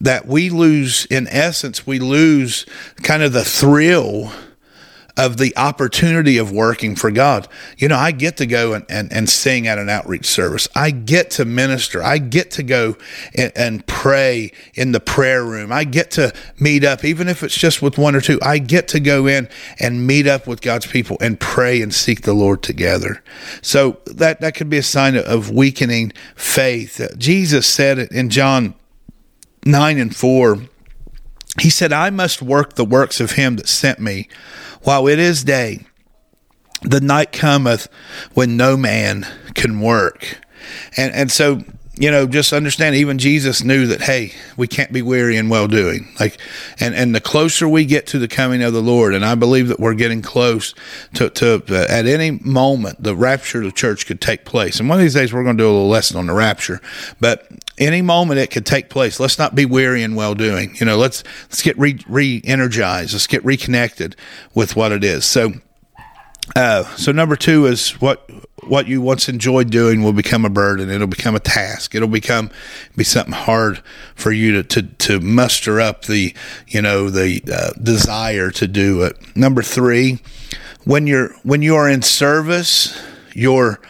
that 0.00 0.26
we 0.26 0.50
lose, 0.50 1.06
in 1.06 1.26
essence, 1.28 1.86
we 1.86 1.98
lose 1.98 2.66
kind 3.02 3.22
of 3.22 3.32
the 3.32 3.44
thrill 3.44 4.32
of 5.18 5.36
the 5.36 5.54
opportunity 5.56 6.38
of 6.38 6.52
working 6.52 6.94
for 6.94 7.10
God. 7.10 7.48
You 7.76 7.88
know, 7.88 7.96
I 7.96 8.12
get 8.12 8.36
to 8.36 8.46
go 8.46 8.72
and, 8.74 8.86
and, 8.88 9.12
and 9.12 9.28
sing 9.28 9.66
at 9.66 9.76
an 9.76 9.88
outreach 9.88 10.26
service. 10.26 10.68
I 10.76 10.92
get 10.92 11.32
to 11.32 11.44
minister. 11.44 12.00
I 12.00 12.18
get 12.18 12.52
to 12.52 12.62
go 12.62 12.96
and, 13.34 13.50
and 13.56 13.86
pray 13.88 14.52
in 14.74 14.92
the 14.92 15.00
prayer 15.00 15.44
room. 15.44 15.72
I 15.72 15.82
get 15.82 16.12
to 16.12 16.32
meet 16.60 16.84
up, 16.84 17.04
even 17.04 17.26
if 17.26 17.42
it's 17.42 17.58
just 17.58 17.82
with 17.82 17.98
one 17.98 18.14
or 18.14 18.20
two. 18.20 18.38
I 18.42 18.58
get 18.58 18.86
to 18.88 19.00
go 19.00 19.26
in 19.26 19.48
and 19.80 20.06
meet 20.06 20.28
up 20.28 20.46
with 20.46 20.60
God's 20.60 20.86
people 20.86 21.16
and 21.20 21.38
pray 21.40 21.82
and 21.82 21.92
seek 21.92 22.22
the 22.22 22.32
Lord 22.32 22.62
together. 22.62 23.20
So 23.60 23.98
that, 24.06 24.40
that 24.40 24.54
could 24.54 24.70
be 24.70 24.78
a 24.78 24.82
sign 24.84 25.16
of 25.16 25.50
weakening 25.50 26.12
faith. 26.36 27.14
Jesus 27.18 27.66
said 27.66 27.98
it 27.98 28.12
in 28.12 28.30
John 28.30 28.74
9 29.68 29.98
and 29.98 30.16
4, 30.16 30.62
he 31.60 31.70
said, 31.70 31.92
I 31.92 32.10
must 32.10 32.40
work 32.40 32.74
the 32.74 32.84
works 32.84 33.20
of 33.20 33.32
him 33.32 33.56
that 33.56 33.68
sent 33.68 34.00
me 34.00 34.28
while 34.82 35.06
it 35.06 35.18
is 35.18 35.44
day. 35.44 35.86
The 36.82 37.00
night 37.00 37.32
cometh 37.32 37.88
when 38.34 38.56
no 38.56 38.76
man 38.76 39.26
can 39.54 39.80
work. 39.80 40.40
And, 40.96 41.12
and 41.12 41.30
so 41.30 41.64
you 42.00 42.12
know, 42.12 42.26
just 42.26 42.52
understand 42.52 42.94
even 42.94 43.18
Jesus 43.18 43.64
knew 43.64 43.88
that, 43.88 44.02
hey, 44.02 44.32
we 44.56 44.68
can't 44.68 44.92
be 44.92 45.02
weary 45.02 45.36
in 45.36 45.48
well 45.48 45.66
doing. 45.66 46.06
Like, 46.20 46.38
and, 46.78 46.94
and 46.94 47.12
the 47.12 47.20
closer 47.20 47.68
we 47.68 47.84
get 47.84 48.06
to 48.08 48.20
the 48.20 48.28
coming 48.28 48.62
of 48.62 48.72
the 48.72 48.80
Lord, 48.80 49.14
and 49.14 49.24
I 49.24 49.34
believe 49.34 49.66
that 49.68 49.80
we're 49.80 49.94
getting 49.94 50.22
close 50.22 50.74
to, 51.14 51.28
to 51.30 51.62
uh, 51.68 51.86
at 51.88 52.06
any 52.06 52.30
moment, 52.30 53.02
the 53.02 53.16
rapture 53.16 53.58
of 53.58 53.64
the 53.64 53.72
church 53.72 54.06
could 54.06 54.20
take 54.20 54.44
place. 54.44 54.78
And 54.78 54.88
one 54.88 54.98
of 54.98 55.02
these 55.02 55.14
days, 55.14 55.32
we're 55.32 55.42
going 55.42 55.56
to 55.56 55.62
do 55.62 55.68
a 55.68 55.72
little 55.72 55.88
lesson 55.88 56.16
on 56.16 56.28
the 56.28 56.34
rapture, 56.34 56.80
but 57.18 57.48
any 57.78 58.00
moment 58.00 58.38
it 58.38 58.52
could 58.52 58.66
take 58.66 58.90
place. 58.90 59.18
Let's 59.18 59.38
not 59.38 59.56
be 59.56 59.66
weary 59.66 60.04
in 60.04 60.14
well 60.14 60.34
doing. 60.34 60.76
You 60.78 60.86
know, 60.86 60.96
let's, 60.96 61.24
let's 61.44 61.62
get 61.62 61.76
re, 61.78 61.98
re 62.06 62.40
energized. 62.44 63.12
Let's 63.12 63.26
get 63.26 63.44
reconnected 63.44 64.14
with 64.54 64.76
what 64.76 64.92
it 64.92 65.02
is. 65.02 65.24
So, 65.24 65.54
uh, 66.56 66.84
so 66.96 67.12
number 67.12 67.36
two 67.36 67.66
is 67.66 68.00
what 68.00 68.28
what 68.64 68.86
you 68.86 69.00
once 69.00 69.28
enjoyed 69.28 69.70
doing 69.70 70.02
will 70.02 70.12
become 70.12 70.44
a 70.44 70.50
burden. 70.50 70.90
It'll 70.90 71.06
become 71.06 71.34
a 71.34 71.40
task. 71.40 71.94
It'll 71.94 72.08
become 72.08 72.50
be 72.96 73.04
something 73.04 73.32
hard 73.32 73.82
for 74.14 74.30
you 74.30 74.62
to 74.62 74.62
to, 74.62 74.82
to 74.82 75.20
muster 75.20 75.80
up 75.80 76.04
the 76.04 76.34
you 76.66 76.82
know 76.82 77.10
the 77.10 77.42
uh, 77.52 77.70
desire 77.82 78.50
to 78.52 78.68
do 78.68 79.02
it. 79.02 79.36
Number 79.36 79.62
three, 79.62 80.20
when 80.84 81.06
you're 81.06 81.34
when 81.42 81.62
you 81.62 81.76
are 81.76 81.88
in 81.88 82.02
service, 82.02 83.00
you're 83.34 83.80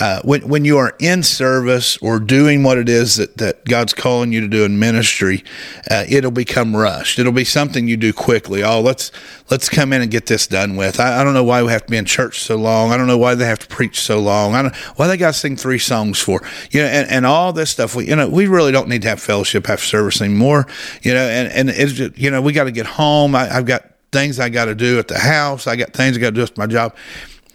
uh, 0.00 0.20
when 0.22 0.46
when 0.46 0.64
you 0.64 0.76
are 0.76 0.94
in 0.98 1.22
service 1.22 1.96
or 1.98 2.20
doing 2.20 2.62
what 2.62 2.76
it 2.78 2.88
is 2.88 3.16
that, 3.16 3.38
that 3.38 3.64
God's 3.64 3.94
calling 3.94 4.32
you 4.32 4.40
to 4.40 4.48
do 4.48 4.64
in 4.64 4.78
ministry, 4.78 5.42
uh, 5.90 6.04
it'll 6.08 6.30
become 6.30 6.76
rushed. 6.76 7.18
It'll 7.18 7.32
be 7.32 7.44
something 7.44 7.88
you 7.88 7.96
do 7.96 8.12
quickly. 8.12 8.62
Oh, 8.62 8.80
let's 8.80 9.10
let's 9.50 9.68
come 9.68 9.92
in 9.92 10.02
and 10.02 10.10
get 10.10 10.26
this 10.26 10.46
done 10.46 10.76
with. 10.76 11.00
I, 11.00 11.20
I 11.20 11.24
don't 11.24 11.34
know 11.34 11.44
why 11.44 11.62
we 11.62 11.70
have 11.72 11.86
to 11.86 11.90
be 11.90 11.96
in 11.96 12.04
church 12.04 12.40
so 12.40 12.56
long. 12.56 12.92
I 12.92 12.96
don't 12.96 13.06
know 13.06 13.18
why 13.18 13.34
they 13.34 13.46
have 13.46 13.60
to 13.60 13.66
preach 13.66 14.00
so 14.00 14.18
long. 14.18 14.54
I 14.54 14.62
don't 14.62 14.76
why 14.96 15.06
they 15.06 15.16
got 15.16 15.32
to 15.32 15.38
sing 15.38 15.56
three 15.56 15.78
songs 15.78 16.18
for. 16.18 16.42
You 16.70 16.82
know, 16.82 16.88
and, 16.88 17.10
and 17.10 17.26
all 17.26 17.52
this 17.52 17.70
stuff. 17.70 17.94
We 17.94 18.08
you 18.08 18.16
know 18.16 18.28
we 18.28 18.46
really 18.46 18.72
don't 18.72 18.88
need 18.88 19.02
to 19.02 19.08
have 19.08 19.20
fellowship 19.22 19.68
after 19.68 19.86
service 19.86 20.20
anymore. 20.20 20.66
You 21.02 21.14
know, 21.14 21.26
and 21.26 21.50
and 21.52 21.70
it's 21.70 21.92
just, 21.92 22.18
you 22.18 22.30
know 22.30 22.42
we 22.42 22.52
got 22.52 22.64
to 22.64 22.72
get 22.72 22.86
home. 22.86 23.34
I, 23.34 23.56
I've 23.56 23.66
got 23.66 23.84
things 24.12 24.38
I 24.40 24.48
got 24.48 24.66
to 24.66 24.74
do 24.74 24.98
at 24.98 25.08
the 25.08 25.18
house. 25.18 25.66
I 25.66 25.76
got 25.76 25.92
things 25.92 26.16
I 26.16 26.20
got 26.20 26.30
to 26.30 26.34
do 26.34 26.40
with 26.42 26.56
my 26.56 26.66
job. 26.66 26.94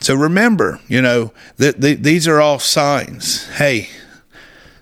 So 0.03 0.15
remember, 0.15 0.81
you 0.89 1.01
know, 1.01 1.31
that 1.57 1.79
the, 1.79 1.95
these 1.95 2.27
are 2.27 2.41
all 2.41 2.59
signs. 2.59 3.47
Hey, 3.51 3.87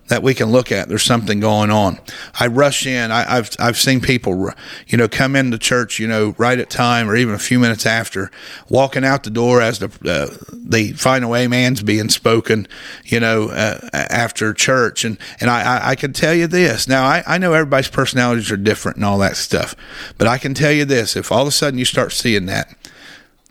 that 0.08 0.24
we 0.24 0.34
can 0.34 0.50
look 0.50 0.72
at. 0.72 0.90
There's 0.90 1.04
something 1.04 1.40
going 1.40 1.70
on. 1.70 2.00
I 2.40 2.48
rush 2.48 2.88
in. 2.88 3.12
I, 3.12 3.36
have 3.36 3.56
I've 3.60 3.78
seen 3.78 4.01
people, 4.01 4.50
you 4.88 4.98
know, 4.98 5.08
come 5.08 5.36
into 5.36 5.60
church, 5.60 6.00
you 6.00 6.08
know, 6.08 6.34
right 6.40 6.58
at 6.58 6.72
time 6.72 7.08
or 7.08 7.16
even 7.16 7.36
a 7.36 7.40
few 7.40 7.60
minutes 7.60 7.86
after, 7.86 8.32
walking 8.68 9.06
out 9.06 9.22
the 9.22 9.30
door 9.30 9.62
as 9.62 9.78
the 9.78 9.86
uh, 10.04 10.36
the 10.51 10.94
final 10.94 11.36
amen's 11.36 11.84
being 11.84 12.10
spoken, 12.10 12.68
you 13.06 13.20
know, 13.20 13.50
uh, 13.50 13.90
after 13.94 14.54
church. 14.56 15.06
And 15.06 15.20
and 15.40 15.51
I, 15.51 15.62
I, 15.62 15.90
I 15.92 15.96
can 15.96 16.13
tell 16.13 16.34
you 16.34 16.48
this. 16.48 16.88
Now 16.88 17.06
I, 17.06 17.24
I 17.28 17.38
know 17.38 17.54
everybody's 17.54 17.90
personalities 17.90 18.51
are 18.51 18.58
different 18.58 18.98
and 18.98 19.06
all 19.06 19.20
that 19.20 19.38
stuff, 19.38 19.75
but 20.18 20.28
I 20.28 20.40
can 20.40 20.56
tell 20.56 20.72
you 20.72 20.84
this: 20.84 21.16
if 21.16 21.32
all 21.32 21.44
of 21.44 21.48
a 21.48 21.51
sudden 21.51 21.78
you 21.78 21.86
start 21.86 22.12
seeing 22.12 22.48
that, 22.48 22.75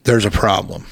there's 0.02 0.24
a 0.24 0.32
problem 0.32 0.84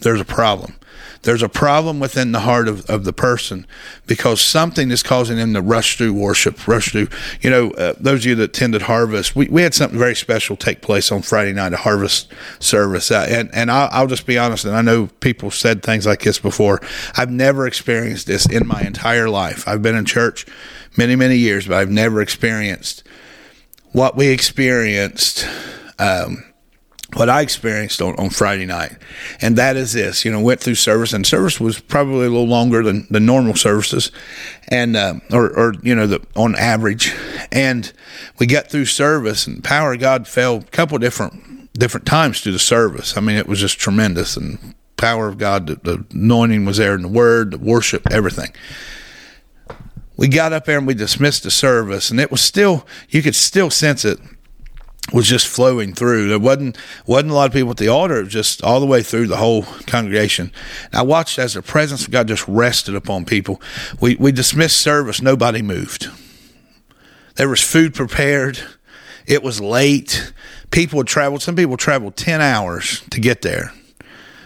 there's 0.00 0.20
a 0.20 0.24
problem. 0.24 0.76
There's 1.22 1.42
a 1.42 1.48
problem 1.48 1.98
within 1.98 2.30
the 2.30 2.40
heart 2.40 2.68
of, 2.68 2.88
of 2.88 3.02
the 3.04 3.12
person 3.12 3.66
because 4.06 4.40
something 4.40 4.92
is 4.92 5.02
causing 5.02 5.36
them 5.36 5.54
to 5.54 5.60
rush 5.60 5.96
through 5.96 6.12
worship, 6.12 6.68
rush 6.68 6.92
through. 6.92 7.08
You 7.40 7.50
know, 7.50 7.70
uh, 7.72 7.94
those 7.98 8.20
of 8.20 8.26
you 8.26 8.34
that 8.36 8.50
attended 8.50 8.82
Harvest, 8.82 9.34
we, 9.34 9.48
we 9.48 9.62
had 9.62 9.74
something 9.74 9.98
very 9.98 10.14
special 10.14 10.56
take 10.56 10.82
place 10.82 11.10
on 11.10 11.22
Friday 11.22 11.52
night, 11.52 11.72
a 11.72 11.78
Harvest 11.78 12.32
service. 12.60 13.10
Uh, 13.10 13.26
and 13.28 13.50
and 13.52 13.72
I'll, 13.72 13.88
I'll 13.90 14.06
just 14.06 14.24
be 14.24 14.38
honest, 14.38 14.64
and 14.66 14.76
I 14.76 14.82
know 14.82 15.08
people 15.18 15.50
said 15.50 15.82
things 15.82 16.06
like 16.06 16.20
this 16.20 16.38
before. 16.38 16.80
I've 17.16 17.30
never 17.30 17.66
experienced 17.66 18.28
this 18.28 18.46
in 18.46 18.64
my 18.64 18.82
entire 18.82 19.28
life. 19.28 19.66
I've 19.66 19.82
been 19.82 19.96
in 19.96 20.04
church 20.04 20.46
many, 20.96 21.16
many 21.16 21.38
years, 21.38 21.66
but 21.66 21.76
I've 21.76 21.90
never 21.90 22.20
experienced 22.20 23.02
what 23.90 24.16
we 24.16 24.28
experienced. 24.28 25.44
Um, 25.98 26.44
what 27.16 27.30
I 27.30 27.40
experienced 27.40 28.02
on, 28.02 28.14
on 28.16 28.28
Friday 28.28 28.66
night. 28.66 28.92
And 29.40 29.56
that 29.56 29.76
is 29.76 29.94
this, 29.94 30.24
you 30.24 30.30
know, 30.30 30.40
went 30.40 30.60
through 30.60 30.74
service 30.74 31.14
and 31.14 31.26
service 31.26 31.58
was 31.58 31.80
probably 31.80 32.26
a 32.26 32.30
little 32.30 32.46
longer 32.46 32.82
than 32.82 33.06
the 33.08 33.20
normal 33.20 33.54
services 33.54 34.12
and, 34.68 34.96
uh, 34.96 35.14
or, 35.32 35.46
or, 35.56 35.74
you 35.82 35.94
know, 35.94 36.06
the, 36.06 36.22
on 36.36 36.54
average. 36.56 37.14
And 37.50 37.90
we 38.38 38.46
got 38.46 38.68
through 38.68 38.84
service 38.84 39.46
and 39.46 39.64
power 39.64 39.94
of 39.94 40.00
God 40.00 40.28
fell 40.28 40.56
a 40.56 40.62
couple 40.64 40.98
different, 40.98 41.72
different 41.72 42.04
times 42.04 42.42
through 42.42 42.52
the 42.52 42.58
service. 42.58 43.16
I 43.16 43.22
mean, 43.22 43.36
it 43.36 43.46
was 43.46 43.60
just 43.60 43.78
tremendous 43.78 44.36
and 44.36 44.74
power 44.98 45.28
of 45.28 45.38
God, 45.38 45.68
the, 45.68 45.76
the 45.76 46.04
anointing 46.12 46.66
was 46.66 46.76
there 46.76 46.94
in 46.94 47.02
the 47.02 47.08
word, 47.08 47.52
the 47.52 47.58
worship, 47.58 48.06
everything 48.10 48.52
we 50.16 50.28
got 50.28 50.52
up 50.52 50.64
there 50.64 50.78
and 50.78 50.86
we 50.86 50.94
dismissed 50.94 51.42
the 51.42 51.50
service 51.50 52.10
and 52.10 52.18
it 52.18 52.30
was 52.30 52.40
still 52.40 52.86
you 53.10 53.22
could 53.22 53.34
still 53.34 53.68
sense 53.70 54.02
it 54.02 54.18
was 55.12 55.26
just 55.26 55.46
flowing 55.46 55.94
through. 55.94 56.28
There 56.28 56.38
wasn't 56.38 56.76
wasn't 57.06 57.30
a 57.30 57.34
lot 57.34 57.46
of 57.46 57.52
people 57.52 57.70
at 57.70 57.76
the 57.76 57.88
altar, 57.88 58.24
just 58.24 58.62
all 58.62 58.80
the 58.80 58.86
way 58.86 59.02
through 59.02 59.28
the 59.28 59.36
whole 59.36 59.62
congregation. 59.86 60.52
And 60.86 60.94
I 60.94 61.02
watched 61.02 61.38
as 61.38 61.54
the 61.54 61.62
presence 61.62 62.04
of 62.04 62.10
God 62.10 62.28
just 62.28 62.46
rested 62.48 62.94
upon 62.94 63.24
people. 63.24 63.60
We 64.00 64.16
we 64.16 64.32
dismissed 64.32 64.78
service, 64.78 65.22
nobody 65.22 65.62
moved. 65.62 66.08
There 67.36 67.48
was 67.48 67.60
food 67.60 67.94
prepared. 67.94 68.60
It 69.26 69.42
was 69.42 69.60
late. 69.60 70.32
People 70.70 71.00
had 71.00 71.06
traveled. 71.06 71.42
Some 71.42 71.56
people 71.56 71.76
traveled 71.76 72.16
ten 72.16 72.40
hours 72.40 73.02
to 73.10 73.20
get 73.20 73.42
there. 73.42 73.72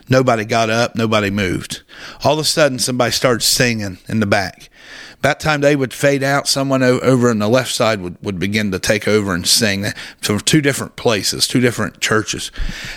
Nobody 0.09 0.45
got 0.45 0.71
up. 0.71 0.97
Nobody 0.97 1.31
moved. 1.31 1.83
All 2.25 2.35
of 2.35 2.41
a 2.41 2.45
sudden, 2.45 2.79
somebody 2.79 3.13
started 3.13 3.43
singing 3.43 3.99
in 4.09 4.21
the 4.21 4.27
back 4.27 4.70
about 5.21 5.39
time 5.39 5.61
they 5.61 5.77
would 5.77 5.93
fade 5.93 6.23
out, 6.23 6.49
someone 6.49 6.83
over 6.83 7.29
on 7.29 7.41
the 7.41 7.49
left 7.49 7.75
side 7.75 8.01
would, 8.01 8.17
would 8.23 8.39
begin 8.39 8.73
to 8.73 8.79
take 8.79 9.07
over 9.07 9.35
and 9.35 9.47
sing 9.47 9.85
from 10.23 10.41
two 10.41 10.63
different 10.63 10.97
places, 10.97 11.47
two 11.47 11.61
different 11.61 12.01
churches. 12.01 12.51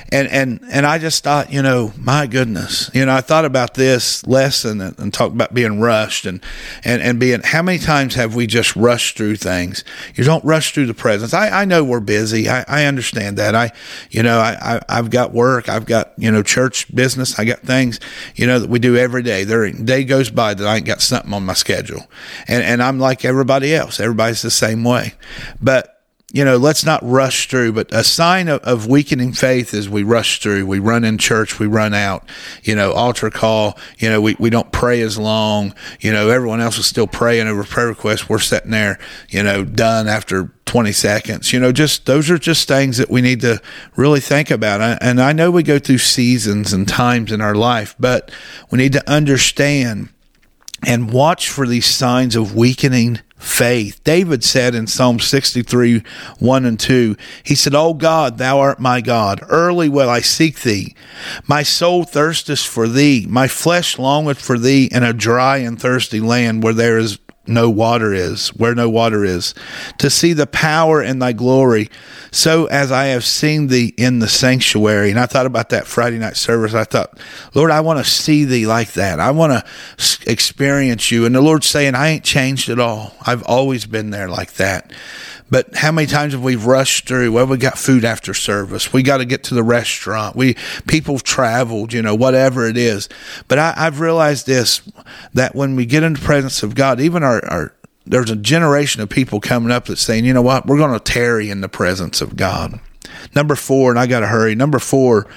And, 0.10 0.30
and, 0.30 0.62
and 0.72 0.86
I 0.86 1.00
just 1.00 1.22
thought, 1.22 1.51
you 1.51 1.62
know, 1.62 1.92
my 1.98 2.25
goodness, 2.25 2.89
you 2.94 3.06
know, 3.06 3.13
I 3.13 3.20
thought 3.20 3.44
about 3.44 3.74
this 3.74 4.25
lesson 4.25 4.80
and, 4.80 4.98
and 4.98 5.13
talked 5.13 5.36
about 5.36 5.53
being 5.53 5.82
rushed 5.82 6.25
and, 6.25 6.42
and, 6.86 7.01
and 7.01 7.20
being, 7.20 7.42
how 7.44 7.62
many 7.62 7.77
times 7.77 8.15
have 8.15 8.36
we 8.36 8.48
just 8.48 8.74
rushed 8.77 9.18
through 9.18 9.36
things? 9.36 9.84
You 10.15 10.24
don't 10.24 10.46
rush 10.46 10.74
through 10.74 10.86
the 10.86 10.94
presence. 10.94 11.34
I, 11.34 11.63
I 11.63 11.65
know 11.65 11.84
we're 11.84 12.00
busy. 12.00 12.48
I, 12.48 12.63
I 12.70 12.86
understand 12.86 13.38
that. 13.38 13.53
I, 13.53 13.74
you 14.10 14.24
know, 14.24 14.39
I, 14.39 14.75
I, 14.77 14.82
I've 14.88 15.10
got 15.10 15.34
work. 15.34 15.68
I've 15.68 15.86
got, 15.86 16.13
you 16.18 16.32
know, 16.32 16.42
church 16.42 16.94
business. 16.96 17.38
I 17.38 17.44
got 17.44 17.60
things, 17.60 18.00
you 18.36 18.48
know, 18.48 18.60
that 18.60 18.70
we 18.70 18.80
do 18.80 18.96
every 18.96 19.24
day. 19.24 19.44
There, 19.44 19.70
day 19.70 20.06
goes 20.06 20.30
by 20.30 20.53
that 20.53 20.65
I 20.65 20.77
ain't 20.77 20.86
got 20.86 21.01
something 21.01 21.34
on 21.34 21.46
my 21.46 21.51
schedule 21.51 22.08
and, 22.48 22.63
and 22.63 22.82
I'm 22.82 23.00
like 23.00 23.25
everybody 23.25 23.74
else. 23.75 24.00
Everybody's 24.00 24.41
the 24.41 24.51
same 24.51 24.84
way. 24.84 25.13
But 25.62 25.93
you 26.34 26.43
know, 26.43 26.58
let's 26.58 26.84
not 26.84 27.00
rush 27.03 27.48
through, 27.48 27.74
but 27.74 27.93
a 27.93 28.03
sign 28.03 28.48
of, 28.48 28.60
of, 28.62 28.88
weakening 28.88 29.34
faith 29.34 29.72
is 29.72 29.88
we 29.88 30.01
rush 30.01 30.39
through. 30.39 30.65
We 30.65 30.79
run 30.79 31.03
in 31.03 31.20
church, 31.20 31.60
we 31.60 31.67
run 31.67 31.93
out, 31.93 32.27
you 32.63 32.75
know, 32.75 32.91
altar 32.91 33.29
call, 33.29 33.77
you 34.00 34.10
know, 34.10 34.20
we, 34.20 34.36
we 34.39 34.50
don't 34.50 34.72
pray 34.72 35.01
as 35.01 35.15
long. 35.15 35.75
You 36.00 36.12
know, 36.12 36.29
everyone 36.29 36.60
else 36.60 36.79
is 36.79 36.88
still 36.88 37.05
praying 37.05 37.48
over 37.48 37.63
prayer 37.63 37.88
requests. 37.88 38.27
We're 38.27 38.39
sitting 38.39 38.72
there, 38.72 38.98
you 39.29 39.43
know, 39.43 39.63
done 39.63 40.08
after 40.08 40.51
20 40.65 40.91
seconds. 40.91 41.53
You 41.53 41.60
know, 41.60 41.72
just 41.72 42.08
those 42.08 42.32
are 42.32 42.39
just 42.39 42.67
things 42.67 42.98
that 42.98 43.12
we 43.12 43.22
need 43.22 43.41
to 43.41 43.62
really 43.96 44.20
think 44.20 44.50
about. 44.50 44.82
And 45.03 45.22
I 45.22 45.34
know 45.34 45.51
we 45.51 45.62
go 45.62 45.77
through 45.77 46.00
seasons 46.00 46.74
and 46.74 46.88
times 46.88 47.32
in 47.32 47.41
our 47.41 47.53
life, 47.53 47.96
but 48.00 48.32
we 48.72 48.79
need 48.79 48.93
to 48.93 49.08
understand 49.08 50.10
and 50.86 51.12
watch 51.12 51.50
for 51.50 51.68
these 51.68 51.86
signs 51.86 52.36
of 52.36 52.56
weakening 52.56 53.20
faith. 53.44 54.02
David 54.04 54.44
said 54.44 54.74
in 54.74 54.88
Psalm 54.88 55.20
63, 55.20 56.04
1 56.40 56.66
and 56.66 56.80
2, 56.80 57.16
he 57.44 57.56
said, 57.56 57.75
O 57.75 57.94
God, 57.94 58.38
thou 58.38 58.60
art 58.60 58.80
my 58.80 59.02
God. 59.02 59.42
Early 59.50 59.90
will 59.90 60.10
I 60.10 60.22
seek 60.22 60.62
thee. 60.62 60.96
My 61.46 61.62
soul 61.62 62.06
thirsteth 62.06 62.62
for 62.62 62.88
thee. 62.88 63.25
My 63.30 63.48
flesh 63.48 64.00
longeth 64.00 64.42
for 64.42 64.58
thee 64.58 64.88
in 64.92 65.04
a 65.04 65.13
dry 65.13 65.58
and 65.58 65.80
thirsty 65.80 66.20
land 66.20 66.63
where 66.63 66.74
there 66.74 66.98
is 66.98 67.20
no 67.46 67.70
water 67.70 68.14
is, 68.14 68.50
where 68.50 68.74
no 68.74 68.90
water 68.90 69.26
is, 69.26 69.54
to 69.98 70.10
see 70.10 70.34
the 70.34 70.48
power 70.48 71.02
and 71.02 71.22
thy 71.22 71.34
glory, 71.34 71.90
so 72.32 72.66
as 72.68 72.92
I 72.92 73.06
have 73.08 73.26
seen 73.26 73.68
thee 73.68 73.94
in 73.98 74.20
the 74.20 74.30
sanctuary. 74.30 75.10
And 75.10 75.20
I 75.20 75.26
thought 75.26 75.46
about 75.46 75.70
that 75.70 75.86
Friday 75.86 76.20
night 76.20 76.38
service. 76.38 76.74
I 76.74 76.86
thought, 76.86 77.20
Lord, 77.54 77.70
I 77.70 77.82
want 77.82 78.04
to 78.04 78.10
see 78.10 78.46
thee 78.46 78.66
like 78.66 78.94
that. 78.94 79.20
I 79.20 79.32
want 79.32 79.52
to 79.54 80.32
experience 80.32 81.12
you. 81.12 81.26
And 81.26 81.36
the 81.36 81.42
Lord's 81.42 81.68
saying, 81.68 81.96
I 81.96 82.10
ain't 82.10 82.24
changed 82.24 82.70
at 82.70 82.80
all. 82.80 83.14
I've 83.26 83.44
always 83.44 83.86
been 83.86 84.10
there 84.10 84.30
like 84.30 84.54
that. 84.54 84.94
But 85.50 85.76
how 85.76 85.92
many 85.92 86.08
times 86.08 86.34
have 86.34 86.44
we 86.44 86.56
rushed 86.56 87.08
through? 87.08 87.32
Well, 87.32 87.46
we 87.46 87.58
got 87.58 87.78
food 87.78 88.06
after 88.06 88.34
service. 88.34 88.92
We 88.92 89.04
got 89.04 89.18
to 89.18 89.26
get 89.26 89.44
to 89.46 89.56
the 89.56 89.64
restaurant. 89.64 90.36
We 90.36 90.56
people 90.88 91.20
traveled, 91.20 91.94
you 91.94 92.02
know, 92.02 92.16
whatever 92.16 92.68
it 92.68 92.78
is. 92.78 93.10
But 93.48 93.60
I, 93.60 93.74
I've 93.76 94.00
realized 94.00 94.48
this 94.48 94.82
that 95.34 95.56
when 95.56 95.76
we 95.76 95.86
get 95.86 96.04
in 96.04 96.13
the 96.13 96.20
presence 96.20 96.63
of 96.63 96.76
God, 96.76 97.00
even 97.00 97.24
our, 97.24 97.46
our 97.46 97.76
there's 98.06 98.30
a 98.30 98.36
generation 98.36 99.02
of 99.02 99.10
people 99.10 99.39
coming 99.39 99.72
up 99.72 99.86
that's 99.86 100.02
saying, 100.02 100.26
you 100.26 100.34
know 100.34 100.41
what, 100.41 100.65
we're 100.65 100.78
going 100.78 100.94
to 100.94 101.00
tarry 101.00 101.50
in 101.50 101.62
the 101.62 101.70
presence 101.70 102.22
of 102.22 102.36
God. 102.36 102.80
Number 103.36 103.56
four, 103.56 103.91
and 103.91 104.00
I 104.00 104.08
got 104.08 104.22
to 104.22 104.28
hurry. 104.28 104.56
Number 104.56 104.80
four, 104.80 105.28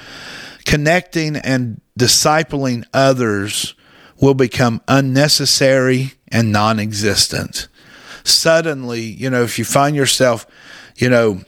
connecting 0.64 1.36
and 1.36 1.80
discipling 1.98 2.84
others 2.92 3.74
will 4.20 4.34
become 4.34 4.80
unnecessary 4.88 6.14
and 6.28 6.50
non 6.52 6.78
existent 6.80 7.68
suddenly, 8.26 9.02
you 9.02 9.30
know, 9.30 9.42
if 9.42 9.58
you 9.58 9.64
find 9.64 9.96
yourself, 9.96 10.46
you 10.96 11.08
know, 11.08 11.40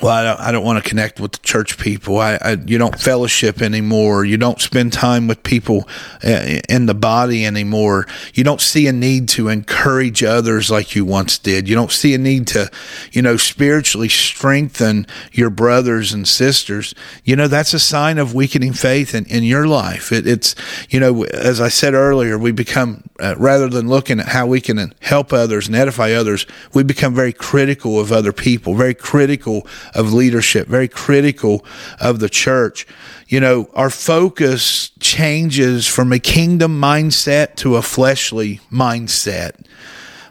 well, 0.00 0.10
I 0.10 0.24
don't, 0.24 0.40
I 0.40 0.52
don't 0.52 0.64
want 0.64 0.82
to 0.82 0.88
connect 0.88 1.20
with 1.20 1.32
the 1.32 1.38
church 1.40 1.76
people. 1.76 2.18
I, 2.18 2.38
I, 2.40 2.52
you 2.52 2.78
don't 2.78 2.98
fellowship 2.98 3.60
anymore. 3.60 4.24
You 4.24 4.38
don't 4.38 4.58
spend 4.58 4.92
time 4.92 5.26
with 5.26 5.42
people 5.42 5.86
uh, 6.24 6.60
in 6.68 6.86
the 6.86 6.94
body 6.94 7.44
anymore. 7.44 8.06
You 8.32 8.42
don't 8.42 8.60
see 8.60 8.86
a 8.86 8.92
need 8.92 9.28
to 9.30 9.48
encourage 9.48 10.24
others 10.24 10.70
like 10.70 10.94
you 10.94 11.04
once 11.04 11.36
did. 11.36 11.68
You 11.68 11.74
don't 11.74 11.92
see 11.92 12.14
a 12.14 12.18
need 12.18 12.46
to, 12.48 12.70
you 13.12 13.20
know, 13.20 13.36
spiritually 13.36 14.08
strengthen 14.08 15.06
your 15.30 15.50
brothers 15.50 16.14
and 16.14 16.26
sisters. 16.26 16.94
You 17.24 17.36
know, 17.36 17.46
that's 17.46 17.74
a 17.74 17.78
sign 17.78 18.16
of 18.16 18.34
weakening 18.34 18.72
faith 18.72 19.14
in, 19.14 19.26
in 19.26 19.44
your 19.44 19.66
life. 19.66 20.10
It, 20.10 20.26
it's, 20.26 20.54
you 20.88 21.00
know, 21.00 21.24
as 21.24 21.60
I 21.60 21.68
said 21.68 21.92
earlier, 21.92 22.38
we 22.38 22.50
become, 22.50 23.04
uh, 23.20 23.34
rather 23.36 23.68
than 23.68 23.88
looking 23.88 24.20
at 24.20 24.28
how 24.28 24.46
we 24.46 24.62
can 24.62 24.94
help 25.00 25.34
others 25.34 25.66
and 25.66 25.76
edify 25.76 26.12
others, 26.12 26.46
we 26.72 26.82
become 26.82 27.14
very 27.14 27.34
critical 27.34 28.00
of 28.00 28.10
other 28.10 28.32
people, 28.32 28.74
very 28.74 28.94
critical 28.94 29.66
of 29.94 30.12
leadership, 30.12 30.68
very 30.68 30.88
critical 30.88 31.64
of 32.00 32.20
the 32.20 32.28
church. 32.28 32.86
You 33.28 33.40
know, 33.40 33.70
our 33.74 33.90
focus 33.90 34.90
changes 35.00 35.86
from 35.86 36.12
a 36.12 36.18
kingdom 36.18 36.80
mindset 36.80 37.56
to 37.56 37.76
a 37.76 37.82
fleshly 37.82 38.60
mindset 38.70 39.64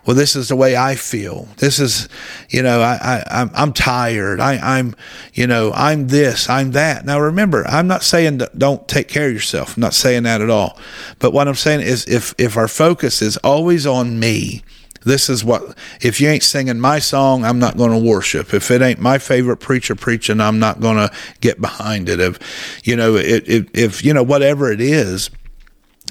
well, 0.05 0.15
this 0.15 0.35
is 0.35 0.47
the 0.47 0.55
way 0.55 0.75
I 0.75 0.95
feel. 0.95 1.47
This 1.57 1.79
is, 1.79 2.09
you 2.49 2.63
know, 2.63 2.81
I, 2.81 2.95
I, 2.95 3.41
I'm, 3.41 3.51
I'm 3.53 3.73
tired. 3.73 4.39
I, 4.39 4.79
I'm, 4.79 4.95
you 5.33 5.45
know, 5.45 5.71
I'm 5.73 6.07
this, 6.07 6.49
I'm 6.49 6.71
that. 6.71 7.05
Now 7.05 7.19
remember, 7.19 7.67
I'm 7.67 7.87
not 7.87 8.01
saying 8.03 8.41
don't 8.57 8.87
take 8.87 9.07
care 9.07 9.27
of 9.27 9.33
yourself. 9.33 9.77
I'm 9.77 9.81
not 9.81 9.93
saying 9.93 10.23
that 10.23 10.41
at 10.41 10.49
all. 10.49 10.79
But 11.19 11.33
what 11.33 11.47
I'm 11.47 11.55
saying 11.55 11.81
is 11.81 12.07
if, 12.07 12.33
if 12.39 12.57
our 12.57 12.67
focus 12.67 13.21
is 13.21 13.37
always 13.37 13.85
on 13.85 14.19
me, 14.19 14.63
this 15.03 15.29
is 15.29 15.43
what, 15.43 15.77
if 16.01 16.21
you 16.21 16.29
ain't 16.29 16.43
singing 16.43 16.79
my 16.79 16.99
song, 16.99 17.43
I'm 17.43 17.59
not 17.59 17.77
going 17.77 17.91
to 17.91 17.97
worship. 17.97 18.53
If 18.53 18.69
it 18.71 18.81
ain't 18.81 18.99
my 18.99 19.17
favorite 19.17 19.57
preacher 19.57 19.95
preaching, 19.95 20.39
I'm 20.39 20.59
not 20.59 20.79
going 20.79 20.97
to 20.97 21.11
get 21.39 21.59
behind 21.59 22.07
it. 22.09 22.19
If, 22.19 22.81
you 22.83 22.95
know, 22.95 23.15
it, 23.15 23.47
it, 23.47 23.69
if, 23.73 24.03
you 24.03 24.13
know, 24.13 24.23
whatever 24.23 24.71
it 24.71 24.81
is, 24.81 25.29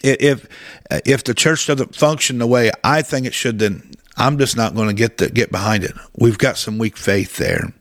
if, 0.03 0.49
if 0.91 1.25
the 1.25 1.35
church 1.35 1.67
doesn't 1.67 1.95
function 1.95 2.39
the 2.39 2.47
way 2.47 2.71
I 2.83 3.03
think 3.03 3.27
it 3.27 3.35
should, 3.35 3.59
then 3.59 3.93
I'm 4.21 4.39
just 4.39 4.55
not 4.55 4.75
going 4.75 4.89
to 4.89 4.95
get 4.95 5.17
the, 5.17 5.31
get 5.31 5.51
behind 5.51 5.83
it. 5.83 5.93
We've 6.15 6.37
got 6.37 6.59
some 6.59 6.77
weak 6.77 6.99
faith 6.99 7.39
there. 7.39 7.73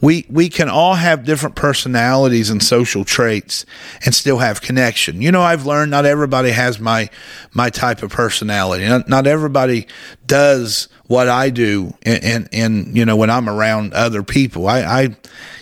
We 0.00 0.24
we 0.30 0.48
can 0.48 0.68
all 0.70 0.94
have 0.94 1.24
different 1.24 1.56
personalities 1.56 2.48
and 2.48 2.62
social 2.62 3.04
traits 3.04 3.66
and 4.04 4.14
still 4.14 4.38
have 4.38 4.62
connection. 4.62 5.20
You 5.20 5.32
know, 5.32 5.42
I've 5.42 5.66
learned 5.66 5.90
not 5.90 6.06
everybody 6.06 6.50
has 6.50 6.80
my 6.80 7.10
my 7.52 7.70
type 7.70 8.02
of 8.02 8.10
personality. 8.10 8.86
Not, 8.86 9.08
not 9.08 9.26
everybody 9.26 9.86
does 10.26 10.88
what 11.08 11.28
I 11.28 11.50
do 11.50 11.92
and, 12.02 12.48
and, 12.52 12.96
you 12.96 13.04
know, 13.04 13.16
when 13.16 13.30
I'm 13.30 13.48
around 13.48 13.94
other 13.94 14.22
people, 14.22 14.68
I, 14.68 14.82
I 14.82 15.16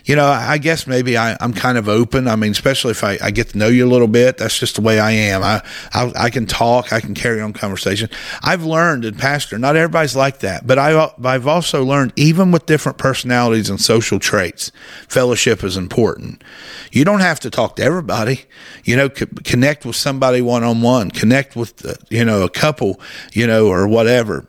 you 0.08 0.16
know, 0.16 0.26
I 0.26 0.56
guess 0.56 0.86
maybe 0.86 1.18
I, 1.18 1.36
am 1.38 1.52
kind 1.52 1.76
of 1.76 1.86
open. 1.86 2.28
I 2.28 2.34
mean, 2.34 2.52
especially 2.52 2.92
if 2.92 3.04
I, 3.04 3.18
I, 3.22 3.30
get 3.30 3.50
to 3.50 3.58
know 3.58 3.68
you 3.68 3.86
a 3.86 3.90
little 3.90 4.08
bit, 4.08 4.38
that's 4.38 4.58
just 4.58 4.76
the 4.76 4.80
way 4.80 4.98
I 4.98 5.10
am. 5.10 5.42
I, 5.42 5.62
I, 5.92 6.12
I, 6.16 6.30
can 6.30 6.46
talk, 6.46 6.94
I 6.94 7.00
can 7.00 7.12
carry 7.12 7.42
on 7.42 7.52
conversation. 7.52 8.08
I've 8.42 8.64
learned 8.64 9.04
in 9.04 9.16
pastor, 9.16 9.58
not 9.58 9.76
everybody's 9.76 10.16
like 10.16 10.38
that, 10.38 10.66
but 10.66 10.78
I, 10.78 11.12
I've 11.22 11.46
also 11.46 11.84
learned 11.84 12.14
even 12.16 12.50
with 12.50 12.64
different 12.64 12.96
personalities 12.96 13.68
and 13.68 13.78
social 13.78 14.18
traits, 14.18 14.72
fellowship 15.08 15.62
is 15.62 15.76
important. 15.76 16.42
You 16.90 17.04
don't 17.04 17.20
have 17.20 17.38
to 17.40 17.50
talk 17.50 17.76
to 17.76 17.82
everybody, 17.82 18.46
you 18.84 18.96
know, 18.96 19.10
c- 19.14 19.26
connect 19.44 19.84
with 19.84 19.96
somebody 19.96 20.40
one 20.40 20.64
on 20.64 20.80
one, 20.80 21.10
connect 21.10 21.54
with, 21.54 21.84
uh, 21.84 21.96
you 22.08 22.24
know, 22.24 22.44
a 22.44 22.50
couple, 22.50 22.98
you 23.34 23.46
know, 23.46 23.66
or 23.68 23.86
whatever 23.86 24.48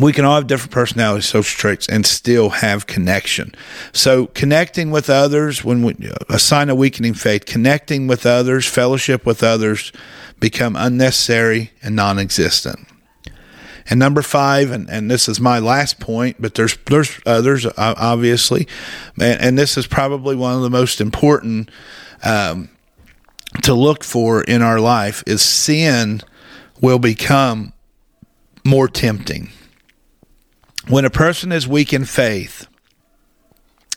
we 0.00 0.12
can 0.12 0.24
all 0.24 0.36
have 0.36 0.46
different 0.46 0.72
personalities, 0.72 1.26
social 1.26 1.58
traits, 1.58 1.86
and 1.86 2.06
still 2.06 2.48
have 2.48 2.86
connection. 2.86 3.54
So, 3.92 4.26
connecting 4.26 4.90
with 4.90 5.10
others, 5.10 5.62
when 5.64 5.82
we, 5.82 5.94
a 6.30 6.38
sign 6.38 6.70
of 6.70 6.78
weakening 6.78 7.14
faith, 7.14 7.44
connecting 7.44 8.06
with 8.06 8.24
others, 8.24 8.66
fellowship 8.66 9.26
with 9.26 9.42
others, 9.42 9.92
become 10.40 10.76
unnecessary 10.76 11.72
and 11.82 11.94
non-existent. 11.94 12.88
And 13.90 13.98
number 13.98 14.22
five, 14.22 14.70
and, 14.70 14.88
and 14.88 15.10
this 15.10 15.28
is 15.28 15.40
my 15.40 15.58
last 15.58 16.00
point, 16.00 16.36
but 16.40 16.54
there's 16.54 16.76
there's 16.86 17.18
others 17.26 17.66
obviously, 17.76 18.66
and, 19.20 19.40
and 19.40 19.58
this 19.58 19.76
is 19.76 19.86
probably 19.86 20.36
one 20.36 20.54
of 20.54 20.62
the 20.62 20.70
most 20.70 21.00
important 21.00 21.70
um, 22.22 22.70
to 23.62 23.74
look 23.74 24.04
for 24.04 24.42
in 24.42 24.62
our 24.62 24.80
life 24.80 25.22
is 25.26 25.42
sin 25.42 26.22
will 26.80 26.98
become 26.98 27.72
more 28.64 28.88
tempting 28.88 29.50
when 30.88 31.04
a 31.04 31.10
person 31.10 31.52
is 31.52 31.66
weak 31.68 31.92
in 31.92 32.04
faith, 32.04 32.66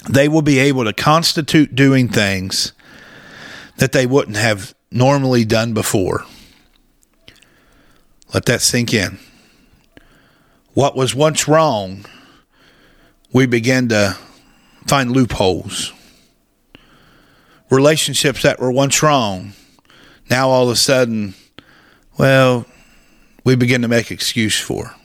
they 0.09 0.27
will 0.27 0.41
be 0.41 0.59
able 0.59 0.83
to 0.83 0.93
constitute 0.93 1.75
doing 1.75 2.07
things 2.07 2.73
that 3.77 3.91
they 3.91 4.05
wouldn't 4.05 4.37
have 4.37 4.75
normally 4.91 5.45
done 5.45 5.73
before. 5.73 6.25
Let 8.33 8.45
that 8.45 8.61
sink 8.61 8.93
in. 8.93 9.17
What 10.73 10.95
was 10.95 11.15
once 11.15 11.47
wrong, 11.47 12.05
we 13.31 13.45
begin 13.45 13.89
to 13.89 14.17
find 14.87 15.11
loopholes. 15.11 15.93
Relationships 17.69 18.43
that 18.43 18.59
were 18.59 18.71
once 18.71 19.01
wrong, 19.01 19.53
now 20.29 20.49
all 20.49 20.65
of 20.65 20.69
a 20.69 20.75
sudden, 20.75 21.33
well, 22.17 22.65
we 23.43 23.55
begin 23.55 23.81
to 23.81 23.87
make 23.87 24.11
excuse 24.11 24.59
for. 24.59 24.95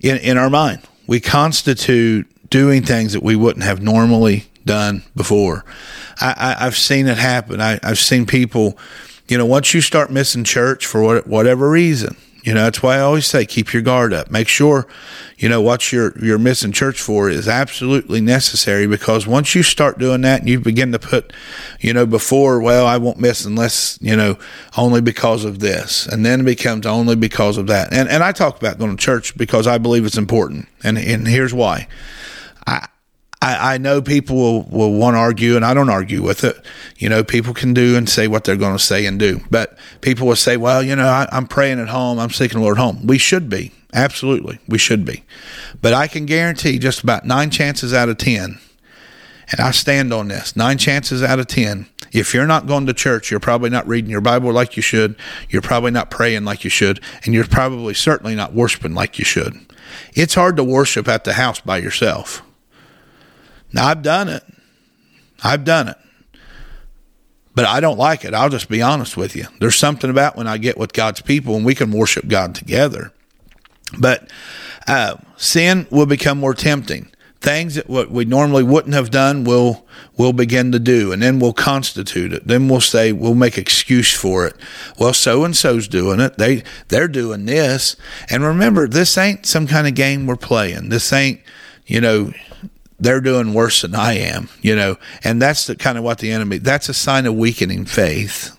In, 0.00 0.16
in 0.18 0.38
our 0.38 0.50
mind, 0.50 0.80
we 1.06 1.20
constitute 1.20 2.26
doing 2.50 2.82
things 2.82 3.12
that 3.12 3.22
we 3.22 3.36
wouldn't 3.36 3.64
have 3.64 3.82
normally 3.82 4.46
done 4.64 5.02
before. 5.14 5.64
I, 6.20 6.56
have 6.58 6.76
seen 6.76 7.06
it 7.08 7.16
happen. 7.16 7.60
I, 7.60 7.80
I've 7.82 7.98
seen 7.98 8.26
people, 8.26 8.76
you 9.28 9.38
know, 9.38 9.46
once 9.46 9.72
you 9.72 9.80
start 9.80 10.10
missing 10.10 10.44
church 10.44 10.86
for 10.86 11.02
what, 11.02 11.26
whatever 11.26 11.70
reason, 11.70 12.16
you 12.42 12.54
know, 12.54 12.62
that's 12.62 12.82
why 12.82 12.96
I 12.96 13.00
always 13.00 13.26
say 13.26 13.44
keep 13.44 13.72
your 13.72 13.82
guard 13.82 14.12
up. 14.12 14.30
Make 14.30 14.48
sure, 14.48 14.86
you 15.36 15.48
know, 15.48 15.60
what 15.60 15.92
you're 15.92 16.16
you're 16.18 16.38
missing 16.38 16.72
church 16.72 17.00
for 17.00 17.28
is 17.28 17.48
absolutely 17.48 18.20
necessary 18.20 18.86
because 18.86 19.26
once 19.26 19.54
you 19.54 19.62
start 19.62 19.98
doing 19.98 20.22
that 20.22 20.40
and 20.40 20.48
you 20.48 20.60
begin 20.60 20.92
to 20.92 20.98
put, 20.98 21.32
you 21.80 21.92
know, 21.92 22.06
before, 22.06 22.60
well, 22.60 22.86
I 22.86 22.96
won't 22.96 23.18
miss 23.18 23.44
unless, 23.44 23.98
you 24.00 24.16
know, 24.16 24.38
only 24.76 25.00
because 25.00 25.44
of 25.44 25.58
this. 25.58 26.06
And 26.06 26.24
then 26.24 26.40
it 26.40 26.44
becomes 26.44 26.86
only 26.86 27.16
because 27.16 27.58
of 27.58 27.66
that. 27.66 27.92
And 27.92 28.08
and 28.08 28.22
I 28.22 28.32
talk 28.32 28.56
about 28.56 28.78
going 28.78 28.96
to 28.96 29.02
church 29.02 29.36
because 29.36 29.66
I 29.66 29.78
believe 29.78 30.06
it's 30.06 30.18
important. 30.18 30.68
And 30.82 30.96
and 30.98 31.28
here's 31.28 31.52
why. 31.52 31.88
I 32.66 32.86
I, 33.42 33.74
I 33.74 33.78
know 33.78 34.02
people 34.02 34.36
will, 34.36 34.62
will 34.64 34.92
want 34.92 35.14
to 35.14 35.18
argue, 35.18 35.56
and 35.56 35.64
I 35.64 35.72
don't 35.72 35.88
argue 35.88 36.22
with 36.22 36.44
it. 36.44 36.56
You 36.98 37.08
know, 37.08 37.24
people 37.24 37.54
can 37.54 37.72
do 37.72 37.96
and 37.96 38.08
say 38.08 38.28
what 38.28 38.44
they're 38.44 38.56
going 38.56 38.76
to 38.76 38.82
say 38.82 39.06
and 39.06 39.18
do. 39.18 39.40
But 39.50 39.78
people 40.02 40.26
will 40.26 40.36
say, 40.36 40.56
well, 40.56 40.82
you 40.82 40.94
know, 40.94 41.08
I, 41.08 41.26
I'm 41.32 41.46
praying 41.46 41.80
at 41.80 41.88
home, 41.88 42.18
I'm 42.18 42.30
seeking 42.30 42.58
the 42.58 42.64
Lord 42.64 42.76
at 42.76 42.82
home. 42.82 43.06
We 43.06 43.18
should 43.18 43.48
be. 43.48 43.72
Absolutely. 43.92 44.58
We 44.68 44.78
should 44.78 45.04
be. 45.04 45.24
But 45.80 45.94
I 45.94 46.06
can 46.06 46.26
guarantee 46.26 46.78
just 46.78 47.02
about 47.02 47.24
nine 47.24 47.50
chances 47.50 47.94
out 47.94 48.08
of 48.08 48.18
10, 48.18 48.58
and 49.50 49.60
I 49.60 49.70
stand 49.72 50.12
on 50.12 50.28
this 50.28 50.54
nine 50.54 50.78
chances 50.78 51.22
out 51.22 51.40
of 51.40 51.46
10, 51.46 51.86
if 52.12 52.34
you're 52.34 52.46
not 52.46 52.66
going 52.66 52.86
to 52.86 52.92
church, 52.92 53.30
you're 53.30 53.40
probably 53.40 53.70
not 53.70 53.86
reading 53.86 54.10
your 54.10 54.20
Bible 54.20 54.52
like 54.52 54.76
you 54.76 54.82
should. 54.82 55.16
You're 55.48 55.62
probably 55.62 55.90
not 55.90 56.10
praying 56.10 56.44
like 56.44 56.64
you 56.64 56.70
should. 56.70 57.00
And 57.24 57.34
you're 57.34 57.46
probably 57.46 57.94
certainly 57.94 58.34
not 58.34 58.52
worshiping 58.52 58.94
like 58.94 59.18
you 59.18 59.24
should. 59.24 59.54
It's 60.14 60.34
hard 60.34 60.56
to 60.56 60.64
worship 60.64 61.08
at 61.08 61.24
the 61.24 61.34
house 61.34 61.60
by 61.60 61.78
yourself. 61.78 62.42
Now, 63.72 63.86
I've 63.86 64.02
done 64.02 64.28
it. 64.28 64.42
I've 65.42 65.64
done 65.64 65.88
it. 65.88 65.96
But 67.54 67.64
I 67.64 67.80
don't 67.80 67.98
like 67.98 68.24
it. 68.24 68.32
I'll 68.32 68.48
just 68.48 68.68
be 68.68 68.80
honest 68.80 69.16
with 69.16 69.34
you. 69.34 69.46
There's 69.58 69.76
something 69.76 70.08
about 70.08 70.36
when 70.36 70.46
I 70.46 70.58
get 70.58 70.78
with 70.78 70.92
God's 70.92 71.20
people 71.20 71.56
and 71.56 71.64
we 71.64 71.74
can 71.74 71.90
worship 71.90 72.28
God 72.28 72.54
together. 72.54 73.12
But 73.98 74.30
uh, 74.86 75.16
sin 75.36 75.86
will 75.90 76.06
become 76.06 76.38
more 76.38 76.54
tempting. 76.54 77.10
Things 77.40 77.76
that 77.76 77.88
what 77.88 78.10
we 78.10 78.26
normally 78.26 78.62
wouldn't 78.62 78.94
have 78.94 79.10
done 79.10 79.44
will 79.44 79.86
will 80.18 80.34
begin 80.34 80.72
to 80.72 80.78
do, 80.78 81.10
and 81.10 81.22
then 81.22 81.40
we'll 81.40 81.54
constitute 81.54 82.34
it. 82.34 82.46
Then 82.46 82.68
we'll 82.68 82.82
say 82.82 83.12
we'll 83.12 83.34
make 83.34 83.56
excuse 83.56 84.12
for 84.12 84.46
it. 84.46 84.54
Well, 84.98 85.14
so 85.14 85.42
and 85.44 85.56
so's 85.56 85.88
doing 85.88 86.20
it. 86.20 86.36
They 86.36 86.62
they're 86.88 87.08
doing 87.08 87.46
this, 87.46 87.96
and 88.28 88.44
remember, 88.44 88.86
this 88.86 89.16
ain't 89.16 89.46
some 89.46 89.66
kind 89.66 89.86
of 89.86 89.94
game 89.94 90.26
we're 90.26 90.36
playing. 90.36 90.90
This 90.90 91.14
ain't 91.14 91.40
you 91.86 92.02
know 92.02 92.34
they're 93.00 93.20
doing 93.20 93.54
worse 93.54 93.82
than 93.82 93.94
I 93.94 94.18
am, 94.18 94.48
you 94.60 94.76
know, 94.76 94.96
and 95.24 95.40
that's 95.40 95.66
the 95.66 95.74
kind 95.74 95.98
of 95.98 96.04
what 96.04 96.18
the 96.18 96.30
enemy, 96.30 96.58
that's 96.58 96.88
a 96.88 96.94
sign 96.94 97.26
of 97.26 97.34
weakening 97.34 97.86
faith. 97.86 98.56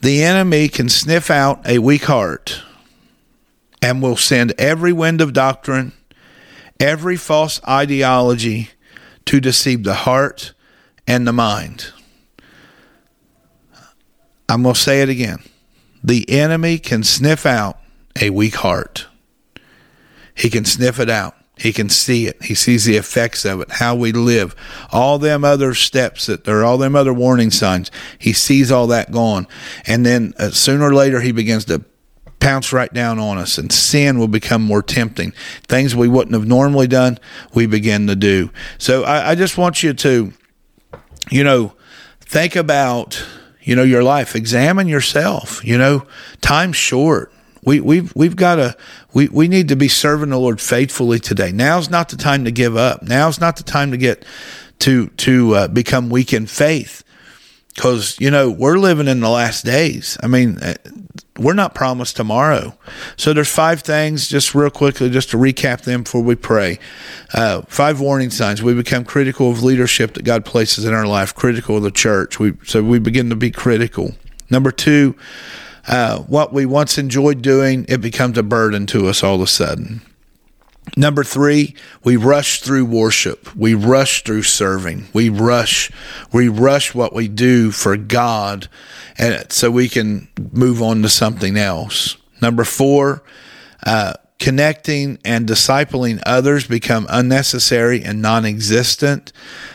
The 0.00 0.22
enemy 0.22 0.68
can 0.68 0.88
sniff 0.88 1.30
out 1.30 1.66
a 1.66 1.78
weak 1.78 2.04
heart 2.04 2.62
and 3.80 4.02
will 4.02 4.16
send 4.16 4.52
every 4.58 4.92
wind 4.92 5.20
of 5.20 5.32
doctrine, 5.32 5.92
every 6.78 7.16
false 7.16 7.60
ideology 7.66 8.70
to 9.24 9.40
deceive 9.40 9.82
the 9.84 9.94
heart 9.94 10.52
and 11.06 11.26
the 11.26 11.32
mind. 11.32 11.92
I'm 14.48 14.62
going 14.62 14.74
to 14.74 14.80
say 14.80 15.00
it 15.00 15.08
again. 15.08 15.38
The 16.04 16.28
enemy 16.28 16.78
can 16.78 17.02
sniff 17.02 17.46
out 17.46 17.78
a 18.20 18.30
weak 18.30 18.56
heart. 18.56 19.06
He 20.34 20.50
can 20.50 20.64
sniff 20.64 21.00
it 21.00 21.08
out. 21.08 21.34
He 21.62 21.72
can 21.72 21.88
see 21.88 22.26
it. 22.26 22.42
He 22.42 22.56
sees 22.56 22.86
the 22.86 22.96
effects 22.96 23.44
of 23.44 23.60
it, 23.60 23.70
how 23.70 23.94
we 23.94 24.10
live, 24.10 24.56
all 24.90 25.20
them 25.20 25.44
other 25.44 25.74
steps 25.74 26.26
that 26.26 26.42
there 26.42 26.58
are 26.58 26.64
all 26.64 26.76
them 26.76 26.96
other 26.96 27.12
warning 27.12 27.52
signs. 27.52 27.88
He 28.18 28.32
sees 28.32 28.72
all 28.72 28.88
that 28.88 29.12
going. 29.12 29.46
And 29.86 30.04
then 30.04 30.34
uh, 30.40 30.50
sooner 30.50 30.86
or 30.86 30.92
later, 30.92 31.20
he 31.20 31.30
begins 31.30 31.64
to 31.66 31.84
pounce 32.40 32.72
right 32.72 32.92
down 32.92 33.20
on 33.20 33.38
us 33.38 33.58
and 33.58 33.70
sin 33.70 34.18
will 34.18 34.26
become 34.26 34.60
more 34.60 34.82
tempting. 34.82 35.32
Things 35.68 35.94
we 35.94 36.08
wouldn't 36.08 36.34
have 36.34 36.48
normally 36.48 36.88
done, 36.88 37.20
we 37.54 37.66
begin 37.66 38.08
to 38.08 38.16
do. 38.16 38.50
So 38.78 39.04
I, 39.04 39.30
I 39.30 39.34
just 39.36 39.56
want 39.56 39.84
you 39.84 39.94
to, 39.94 40.32
you 41.30 41.44
know, 41.44 41.74
think 42.22 42.56
about, 42.56 43.24
you 43.60 43.76
know, 43.76 43.84
your 43.84 44.02
life. 44.02 44.34
Examine 44.34 44.88
yourself. 44.88 45.64
You 45.64 45.78
know, 45.78 46.06
time's 46.40 46.74
short. 46.74 47.32
We, 47.64 47.78
we've 47.78 48.12
we've 48.16 48.34
got 48.34 48.56
to 48.56 48.76
we, 49.12 49.28
we 49.28 49.48
need 49.48 49.68
to 49.68 49.76
be 49.76 49.88
serving 49.88 50.30
the 50.30 50.38
Lord 50.38 50.60
faithfully 50.60 51.18
today. 51.18 51.52
Now's 51.52 51.90
not 51.90 52.08
the 52.08 52.16
time 52.16 52.44
to 52.44 52.50
give 52.50 52.76
up. 52.76 53.02
Now's 53.02 53.40
not 53.40 53.56
the 53.56 53.62
time 53.62 53.90
to 53.90 53.96
get 53.96 54.24
to 54.80 55.08
to 55.08 55.54
uh, 55.54 55.68
become 55.68 56.10
weak 56.10 56.32
in 56.32 56.46
faith, 56.46 57.04
because 57.74 58.18
you 58.20 58.30
know 58.30 58.50
we're 58.50 58.78
living 58.78 59.08
in 59.08 59.20
the 59.20 59.28
last 59.28 59.64
days. 59.64 60.16
I 60.22 60.26
mean, 60.26 60.58
uh, 60.58 60.74
we're 61.38 61.54
not 61.54 61.74
promised 61.74 62.16
tomorrow. 62.16 62.76
So 63.16 63.32
there's 63.32 63.52
five 63.52 63.82
things, 63.82 64.28
just 64.28 64.54
real 64.54 64.70
quickly, 64.70 65.08
just 65.10 65.30
to 65.30 65.36
recap 65.36 65.82
them 65.82 66.02
before 66.02 66.22
we 66.22 66.34
pray. 66.34 66.78
Uh, 67.32 67.62
five 67.62 68.00
warning 68.00 68.30
signs. 68.30 68.62
We 68.62 68.74
become 68.74 69.04
critical 69.04 69.50
of 69.50 69.62
leadership 69.62 70.14
that 70.14 70.24
God 70.24 70.44
places 70.44 70.84
in 70.84 70.94
our 70.94 71.06
life, 71.06 71.34
critical 71.34 71.76
of 71.76 71.82
the 71.82 71.90
church. 71.90 72.38
We 72.38 72.54
so 72.64 72.82
we 72.82 72.98
begin 72.98 73.30
to 73.30 73.36
be 73.36 73.50
critical. 73.50 74.14
Number 74.50 74.70
two 74.70 75.14
uh, 75.88 76.18
what 76.20 76.52
we 76.52 76.66
once 76.66 76.98
enjoyed 76.98 77.42
doing, 77.42 77.84
it 77.88 78.00
becomes 78.00 78.38
a 78.38 78.42
burden 78.42 78.86
to 78.86 79.08
us 79.08 79.22
all 79.22 79.36
of 79.36 79.40
a 79.40 79.46
sudden. 79.46 80.02
Number 80.96 81.22
three, 81.22 81.74
we 82.02 82.16
rush 82.16 82.60
through 82.60 82.84
worship. 82.86 83.54
We 83.54 83.74
rush 83.74 84.24
through 84.24 84.42
serving. 84.42 85.06
We 85.12 85.28
rush, 85.28 85.90
we 86.32 86.48
rush 86.48 86.94
what 86.94 87.14
we 87.14 87.28
do 87.28 87.70
for 87.70 87.96
God, 87.96 88.68
and 89.16 89.50
so 89.50 89.70
we 89.70 89.88
can 89.88 90.28
move 90.52 90.82
on 90.82 91.02
to 91.02 91.08
something 91.08 91.56
else. 91.56 92.16
Number 92.40 92.64
four, 92.64 93.22
uh, 93.86 94.14
connecting 94.40 95.18
and 95.24 95.48
discipling 95.48 96.20
others 96.26 96.66
become 96.66 97.06
unnecessary 97.08 98.02
and 98.02 98.20
non-existent. 98.20 99.32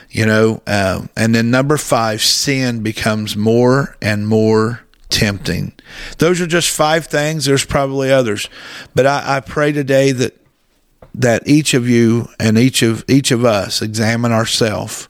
You 0.10 0.26
know, 0.26 0.62
uh, 0.68 1.08
and 1.16 1.34
then 1.34 1.50
number 1.50 1.78
five, 1.78 2.22
sin 2.22 2.84
becomes 2.84 3.38
more 3.38 3.96
and 4.02 4.28
more 4.28 4.82
tempting. 5.10 5.74
Those 6.18 6.42
are 6.42 6.48
just 6.48 6.70
five 6.70 7.08
things. 7.08 7.46
There's 7.46 7.66
probably 7.66 8.12
others, 8.12 8.50
but 8.96 9.06
I, 9.06 9.38
I 9.38 9.40
pray 9.40 9.72
today 9.72 10.12
that 10.12 10.36
that 11.16 11.48
each 11.48 11.74
of 11.74 11.90
you 11.90 12.30
and 12.40 12.58
each 12.58 12.82
of 12.82 13.04
each 13.08 13.32
of 13.32 13.44
us 13.44 13.82
examine 13.82 14.32
ourselves 14.32 15.10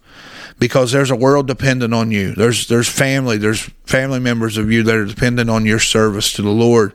because 0.60 0.92
there's 0.92 1.12
a 1.12 1.16
world 1.16 1.48
dependent 1.48 1.94
on 1.94 2.12
you. 2.12 2.34
There's 2.34 2.68
there's 2.68 2.90
family, 2.90 3.38
there's 3.38 3.62
family 3.86 4.20
members 4.20 4.58
of 4.58 4.72
you 4.72 4.84
that 4.84 4.96
are 4.96 5.06
dependent 5.06 5.50
on 5.50 5.66
your 5.66 5.80
service 5.80 6.34
to 6.34 6.42
the 6.42 6.50
Lord. 6.50 6.94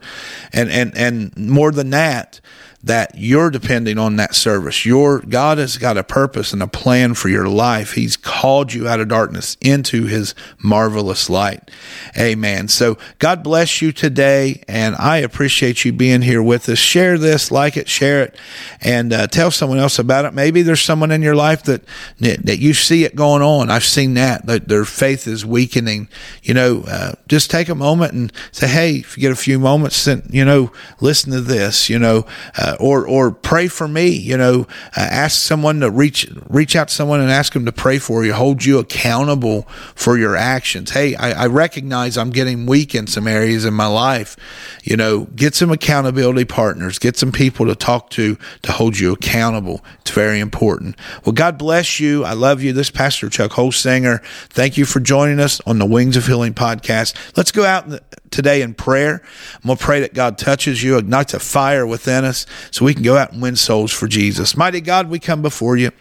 And 0.51 0.69
and 0.69 0.97
and 0.97 1.37
more 1.37 1.71
than 1.71 1.91
that, 1.91 2.41
that 2.83 3.11
you're 3.15 3.49
depending 3.49 3.97
on 3.97 4.17
that 4.17 4.35
service. 4.35 4.85
Your 4.85 5.19
God 5.19 5.57
has 5.57 5.77
got 5.77 5.97
a 5.97 6.03
purpose 6.03 6.51
and 6.51 6.61
a 6.61 6.67
plan 6.67 7.13
for 7.13 7.29
your 7.29 7.47
life. 7.47 7.93
He's 7.93 8.17
called 8.17 8.73
you 8.73 8.87
out 8.87 8.99
of 8.99 9.07
darkness 9.07 9.55
into 9.61 10.05
his 10.05 10.35
marvelous 10.61 11.29
light. 11.29 11.71
Amen. 12.17 12.67
So 12.67 12.97
God 13.19 13.41
bless 13.41 13.81
you 13.81 13.93
today 13.93 14.63
and 14.67 14.95
I 14.97 15.17
appreciate 15.17 15.85
you 15.85 15.93
being 15.93 16.21
here 16.21 16.43
with 16.43 16.67
us. 16.67 16.77
Share 16.77 17.17
this, 17.17 17.51
like 17.51 17.77
it, 17.77 17.87
share 17.87 18.23
it 18.23 18.35
and 18.81 19.13
uh, 19.13 19.27
tell 19.27 19.49
someone 19.49 19.79
else 19.79 19.97
about 19.97 20.25
it. 20.25 20.33
Maybe 20.33 20.61
there's 20.61 20.81
someone 20.81 21.11
in 21.11 21.21
your 21.21 21.35
life 21.35 21.63
that 21.63 21.83
that 22.19 22.59
you 22.59 22.73
see 22.73 23.05
it 23.05 23.15
going 23.15 23.41
on. 23.41 23.69
I've 23.69 23.85
seen 23.85 24.13
that 24.15 24.45
that 24.45 24.67
their 24.67 24.85
faith 24.85 25.27
is 25.27 25.45
weakening. 25.45 26.09
You 26.41 26.53
know, 26.53 26.83
uh, 26.87 27.13
just 27.27 27.49
take 27.49 27.69
a 27.69 27.75
moment 27.75 28.13
and 28.13 28.33
say, 28.51 28.67
"Hey, 28.67 28.95
if 28.95 29.17
you 29.17 29.21
get 29.21 29.31
a 29.31 29.35
few 29.35 29.59
moments, 29.59 30.03
then 30.05 30.27
you 30.29 30.43
know, 30.43 30.71
listen 30.99 31.31
to 31.31 31.41
this." 31.41 31.89
You 31.89 31.99
know, 31.99 32.25
uh, 32.57 32.72
uh, 32.73 32.83
or 32.83 33.07
or 33.07 33.31
pray 33.31 33.67
for 33.67 33.87
me. 33.87 34.07
You 34.07 34.37
know, 34.37 34.61
uh, 34.95 35.01
ask 35.01 35.39
someone 35.39 35.79
to 35.81 35.89
reach 35.89 36.27
reach 36.47 36.75
out 36.75 36.89
to 36.89 36.93
someone 36.93 37.19
and 37.19 37.31
ask 37.31 37.53
them 37.53 37.65
to 37.65 37.71
pray 37.71 37.99
for 37.99 38.23
you. 38.25 38.33
Hold 38.33 38.65
you 38.65 38.79
accountable 38.79 39.63
for 39.95 40.17
your 40.17 40.35
actions. 40.35 40.91
Hey, 40.91 41.15
I, 41.15 41.43
I 41.43 41.47
recognize 41.47 42.17
I'm 42.17 42.31
getting 42.31 42.65
weak 42.65 42.95
in 42.95 43.07
some 43.07 43.27
areas 43.27 43.65
in 43.65 43.73
my 43.73 43.87
life. 43.87 44.35
You 44.83 44.97
know, 44.97 45.25
get 45.35 45.55
some 45.55 45.71
accountability 45.71 46.45
partners. 46.45 46.99
Get 46.99 47.17
some 47.17 47.31
people 47.31 47.65
to 47.67 47.75
talk 47.75 48.09
to 48.11 48.37
to 48.63 48.71
hold 48.71 48.99
you 48.99 49.13
accountable. 49.13 49.83
It's 50.01 50.11
very 50.11 50.39
important. 50.39 50.95
Well, 51.25 51.33
God 51.33 51.57
bless 51.57 51.99
you. 51.99 52.23
I 52.23 52.33
love 52.33 52.61
you. 52.61 52.73
This 52.73 52.89
Pastor 52.89 53.29
Chuck 53.29 53.51
Holsinger. 53.51 54.23
Thank 54.49 54.77
you 54.77 54.85
for 54.85 54.99
joining 54.99 55.39
us 55.39 55.61
on 55.65 55.79
the 55.79 55.85
Wings 55.85 56.17
of 56.17 56.25
Healing 56.25 56.53
podcast. 56.53 57.15
Let's 57.35 57.51
go 57.51 57.65
out 57.65 57.87
today 58.33 58.61
in 58.61 58.73
prayer. 58.73 59.21
I'm 59.55 59.67
going 59.67 59.77
to 59.77 59.83
pray 59.83 59.99
that 60.01 60.13
God 60.13 60.37
touches 60.37 60.83
you, 60.83 60.97
ignites 60.97 61.33
a 61.33 61.39
fire 61.39 61.85
within 61.85 62.25
us 62.25 62.45
so 62.71 62.83
we 62.83 62.93
can 62.93 63.03
go 63.03 63.15
out 63.15 63.31
and 63.31 63.41
win 63.41 63.55
souls 63.55 63.91
for 63.91 64.07
Jesus. 64.07 64.57
Mighty 64.57 64.81
God, 64.81 65.09
we 65.09 65.19
come 65.19 65.41
before 65.41 65.77
you. 65.77 65.91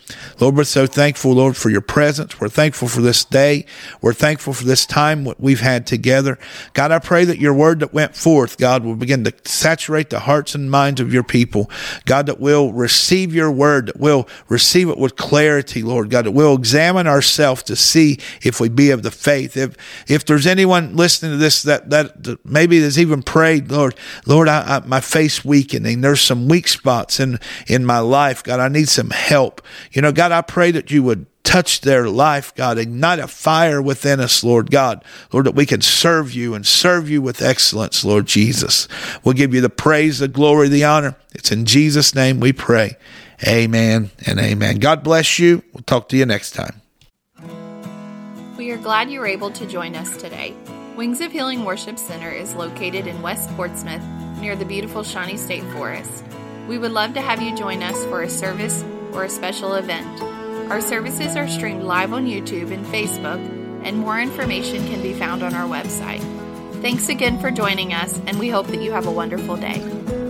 Lord, 0.40 0.57
we're 0.57 0.64
so 0.64 0.87
thankful, 0.87 1.33
Lord, 1.33 1.57
for 1.57 1.71
your 1.71 1.83
presence. 1.83 2.40
We're 2.40 2.49
thankful 2.49 2.88
for 2.88 3.03
this 3.03 3.25
day. 3.25 3.66
We're 4.01 4.14
thankful 4.14 4.55
for 4.55 4.64
this 4.64 4.87
time 4.87 5.25
what 5.25 5.40
we've 5.40 5.61
had 5.61 5.87
together. 5.87 6.38
God, 6.73 6.90
I 6.90 6.99
pray 6.99 7.25
that 7.27 7.38
your 7.38 7.55
word 7.55 7.81
that 7.81 7.92
went 7.92 8.16
forth, 8.16 8.57
God, 8.57 8.83
will 8.85 8.97
begin 8.97 9.25
to 9.25 9.33
saturate 9.45 10.11
the 10.11 10.21
hearts 10.21 10.55
and 10.55 10.71
minds 10.71 11.01
of 11.01 11.12
your 11.12 11.23
people. 11.23 11.71
God, 12.07 12.27
that 12.27 12.40
we'll 12.40 12.73
receive 12.73 13.35
your 13.35 13.53
word, 13.53 13.87
that 13.87 14.01
we'll 14.01 14.27
receive 14.49 14.88
it 14.88 14.99
with 14.99 15.16
clarity, 15.16 15.83
Lord 15.83 16.11
God, 16.11 16.25
that 16.25 16.33
we'll 16.33 16.55
examine 16.55 17.07
ourselves 17.07 17.62
to 17.64 17.77
see 17.77 18.18
if 18.42 18.59
we 18.59 18.68
be 18.68 18.90
of 18.90 19.03
the 19.03 19.11
faith. 19.11 19.57
If 19.57 19.77
if 20.09 20.25
there's 20.25 20.47
anyone 20.47 20.97
listening 20.97 21.33
to 21.33 21.37
this 21.37 21.62
that 21.64 21.90
that 21.90 22.22
maybe 22.45 22.81
has 22.81 22.99
even 22.99 23.23
prayed, 23.23 23.71
Lord, 23.71 23.95
Lord, 24.27 24.49
I, 24.49 24.77
I, 24.77 24.87
my 24.87 25.01
face 25.01 25.45
weakening. 25.45 26.01
There's 26.01 26.21
some 26.21 26.49
weak 26.49 26.69
spots 26.69 27.21
in 27.21 27.39
in 27.67 27.85
my 27.85 27.99
life. 27.99 28.43
God, 28.43 28.61
I 28.61 28.69
need 28.69 28.89
some 28.89 29.11
help. 29.11 29.63
You 29.93 30.03
know, 30.03 30.13
God, 30.13 30.33
I 30.33 30.43
pray 30.43 30.71
that 30.73 30.91
you 30.91 31.03
would 31.03 31.27
touch 31.45 31.81
their 31.81 32.09
life, 32.09 32.55
God. 32.55 32.79
Ignite 32.79 33.19
a 33.19 33.27
fire 33.27 33.83
within 33.83 34.21
us, 34.21 34.45
Lord 34.45 34.71
God. 34.71 35.05
Lord, 35.33 35.47
that 35.47 35.55
we 35.55 35.67
can 35.67 35.81
serve 35.81 36.33
you 36.33 36.55
and 36.55 36.67
serve 36.67 37.11
you 37.11 37.21
with 37.21 37.43
excellence, 37.43 38.05
Lord 38.05 38.27
Jesus. 38.27 38.89
We'll 39.25 39.35
give 39.35 39.55
you 39.55 39.61
the 39.61 39.71
praise, 39.71 40.19
the 40.19 40.29
glory, 40.29 40.69
the 40.69 40.85
honor. 40.85 41.17
It's 41.35 41.53
in 41.53 41.67
Jesus' 41.67 42.15
name 42.15 42.41
we 42.41 42.53
pray. 42.53 42.97
Amen 43.47 44.11
and 44.27 44.39
amen. 44.39 44.79
God 44.79 45.03
bless 45.03 45.39
you. 45.39 45.63
We'll 45.73 45.83
talk 45.83 46.09
to 46.11 46.17
you 46.17 46.27
next 46.27 46.53
time. 46.53 46.81
We 48.57 48.71
are 48.71 48.77
glad 48.77 49.11
you 49.11 49.19
were 49.19 49.27
able 49.27 49.51
to 49.51 49.67
join 49.67 49.97
us 49.97 50.17
today. 50.17 50.55
Wings 50.96 51.22
of 51.22 51.33
Healing 51.33 51.64
Worship 51.64 51.98
Center 51.98 52.28
is 52.28 52.55
located 52.55 53.07
in 53.07 53.22
West 53.22 53.48
Portsmouth 53.57 54.02
near 54.42 54.55
the 54.55 54.66
beautiful 54.66 55.02
Shawnee 55.02 55.38
State 55.38 55.64
Forest. 55.72 56.22
We 56.68 56.76
would 56.76 56.92
love 56.92 57.14
to 57.14 57.22
have 57.22 57.40
you 57.40 57.57
join 57.57 57.83
us 57.83 57.96
for 58.05 58.20
a 58.20 58.28
service 58.28 58.85
or 59.14 59.24
a 59.24 59.31
special 59.31 59.72
event. 59.72 60.20
Our 60.70 60.83
services 60.83 61.35
are 61.35 61.48
streamed 61.48 61.85
live 61.85 62.12
on 62.12 62.26
YouTube 62.26 62.72
and 62.72 62.85
Facebook, 62.87 63.40
and 63.85 63.96
more 63.96 64.20
information 64.20 64.87
can 64.87 65.00
be 65.00 65.14
found 65.14 65.42
on 65.42 65.55
our 65.55 65.66
website. 65.66 66.20
Thanks 66.83 67.09
again 67.09 67.40
for 67.40 67.50
joining 67.50 67.94
us, 67.94 68.20
and 68.26 68.38
we 68.38 68.50
hope 68.50 68.66
that 68.66 68.83
you 68.83 68.92
have 68.92 69.07
a 69.07 69.11
wonderful 69.11 69.57
day. 69.57 70.22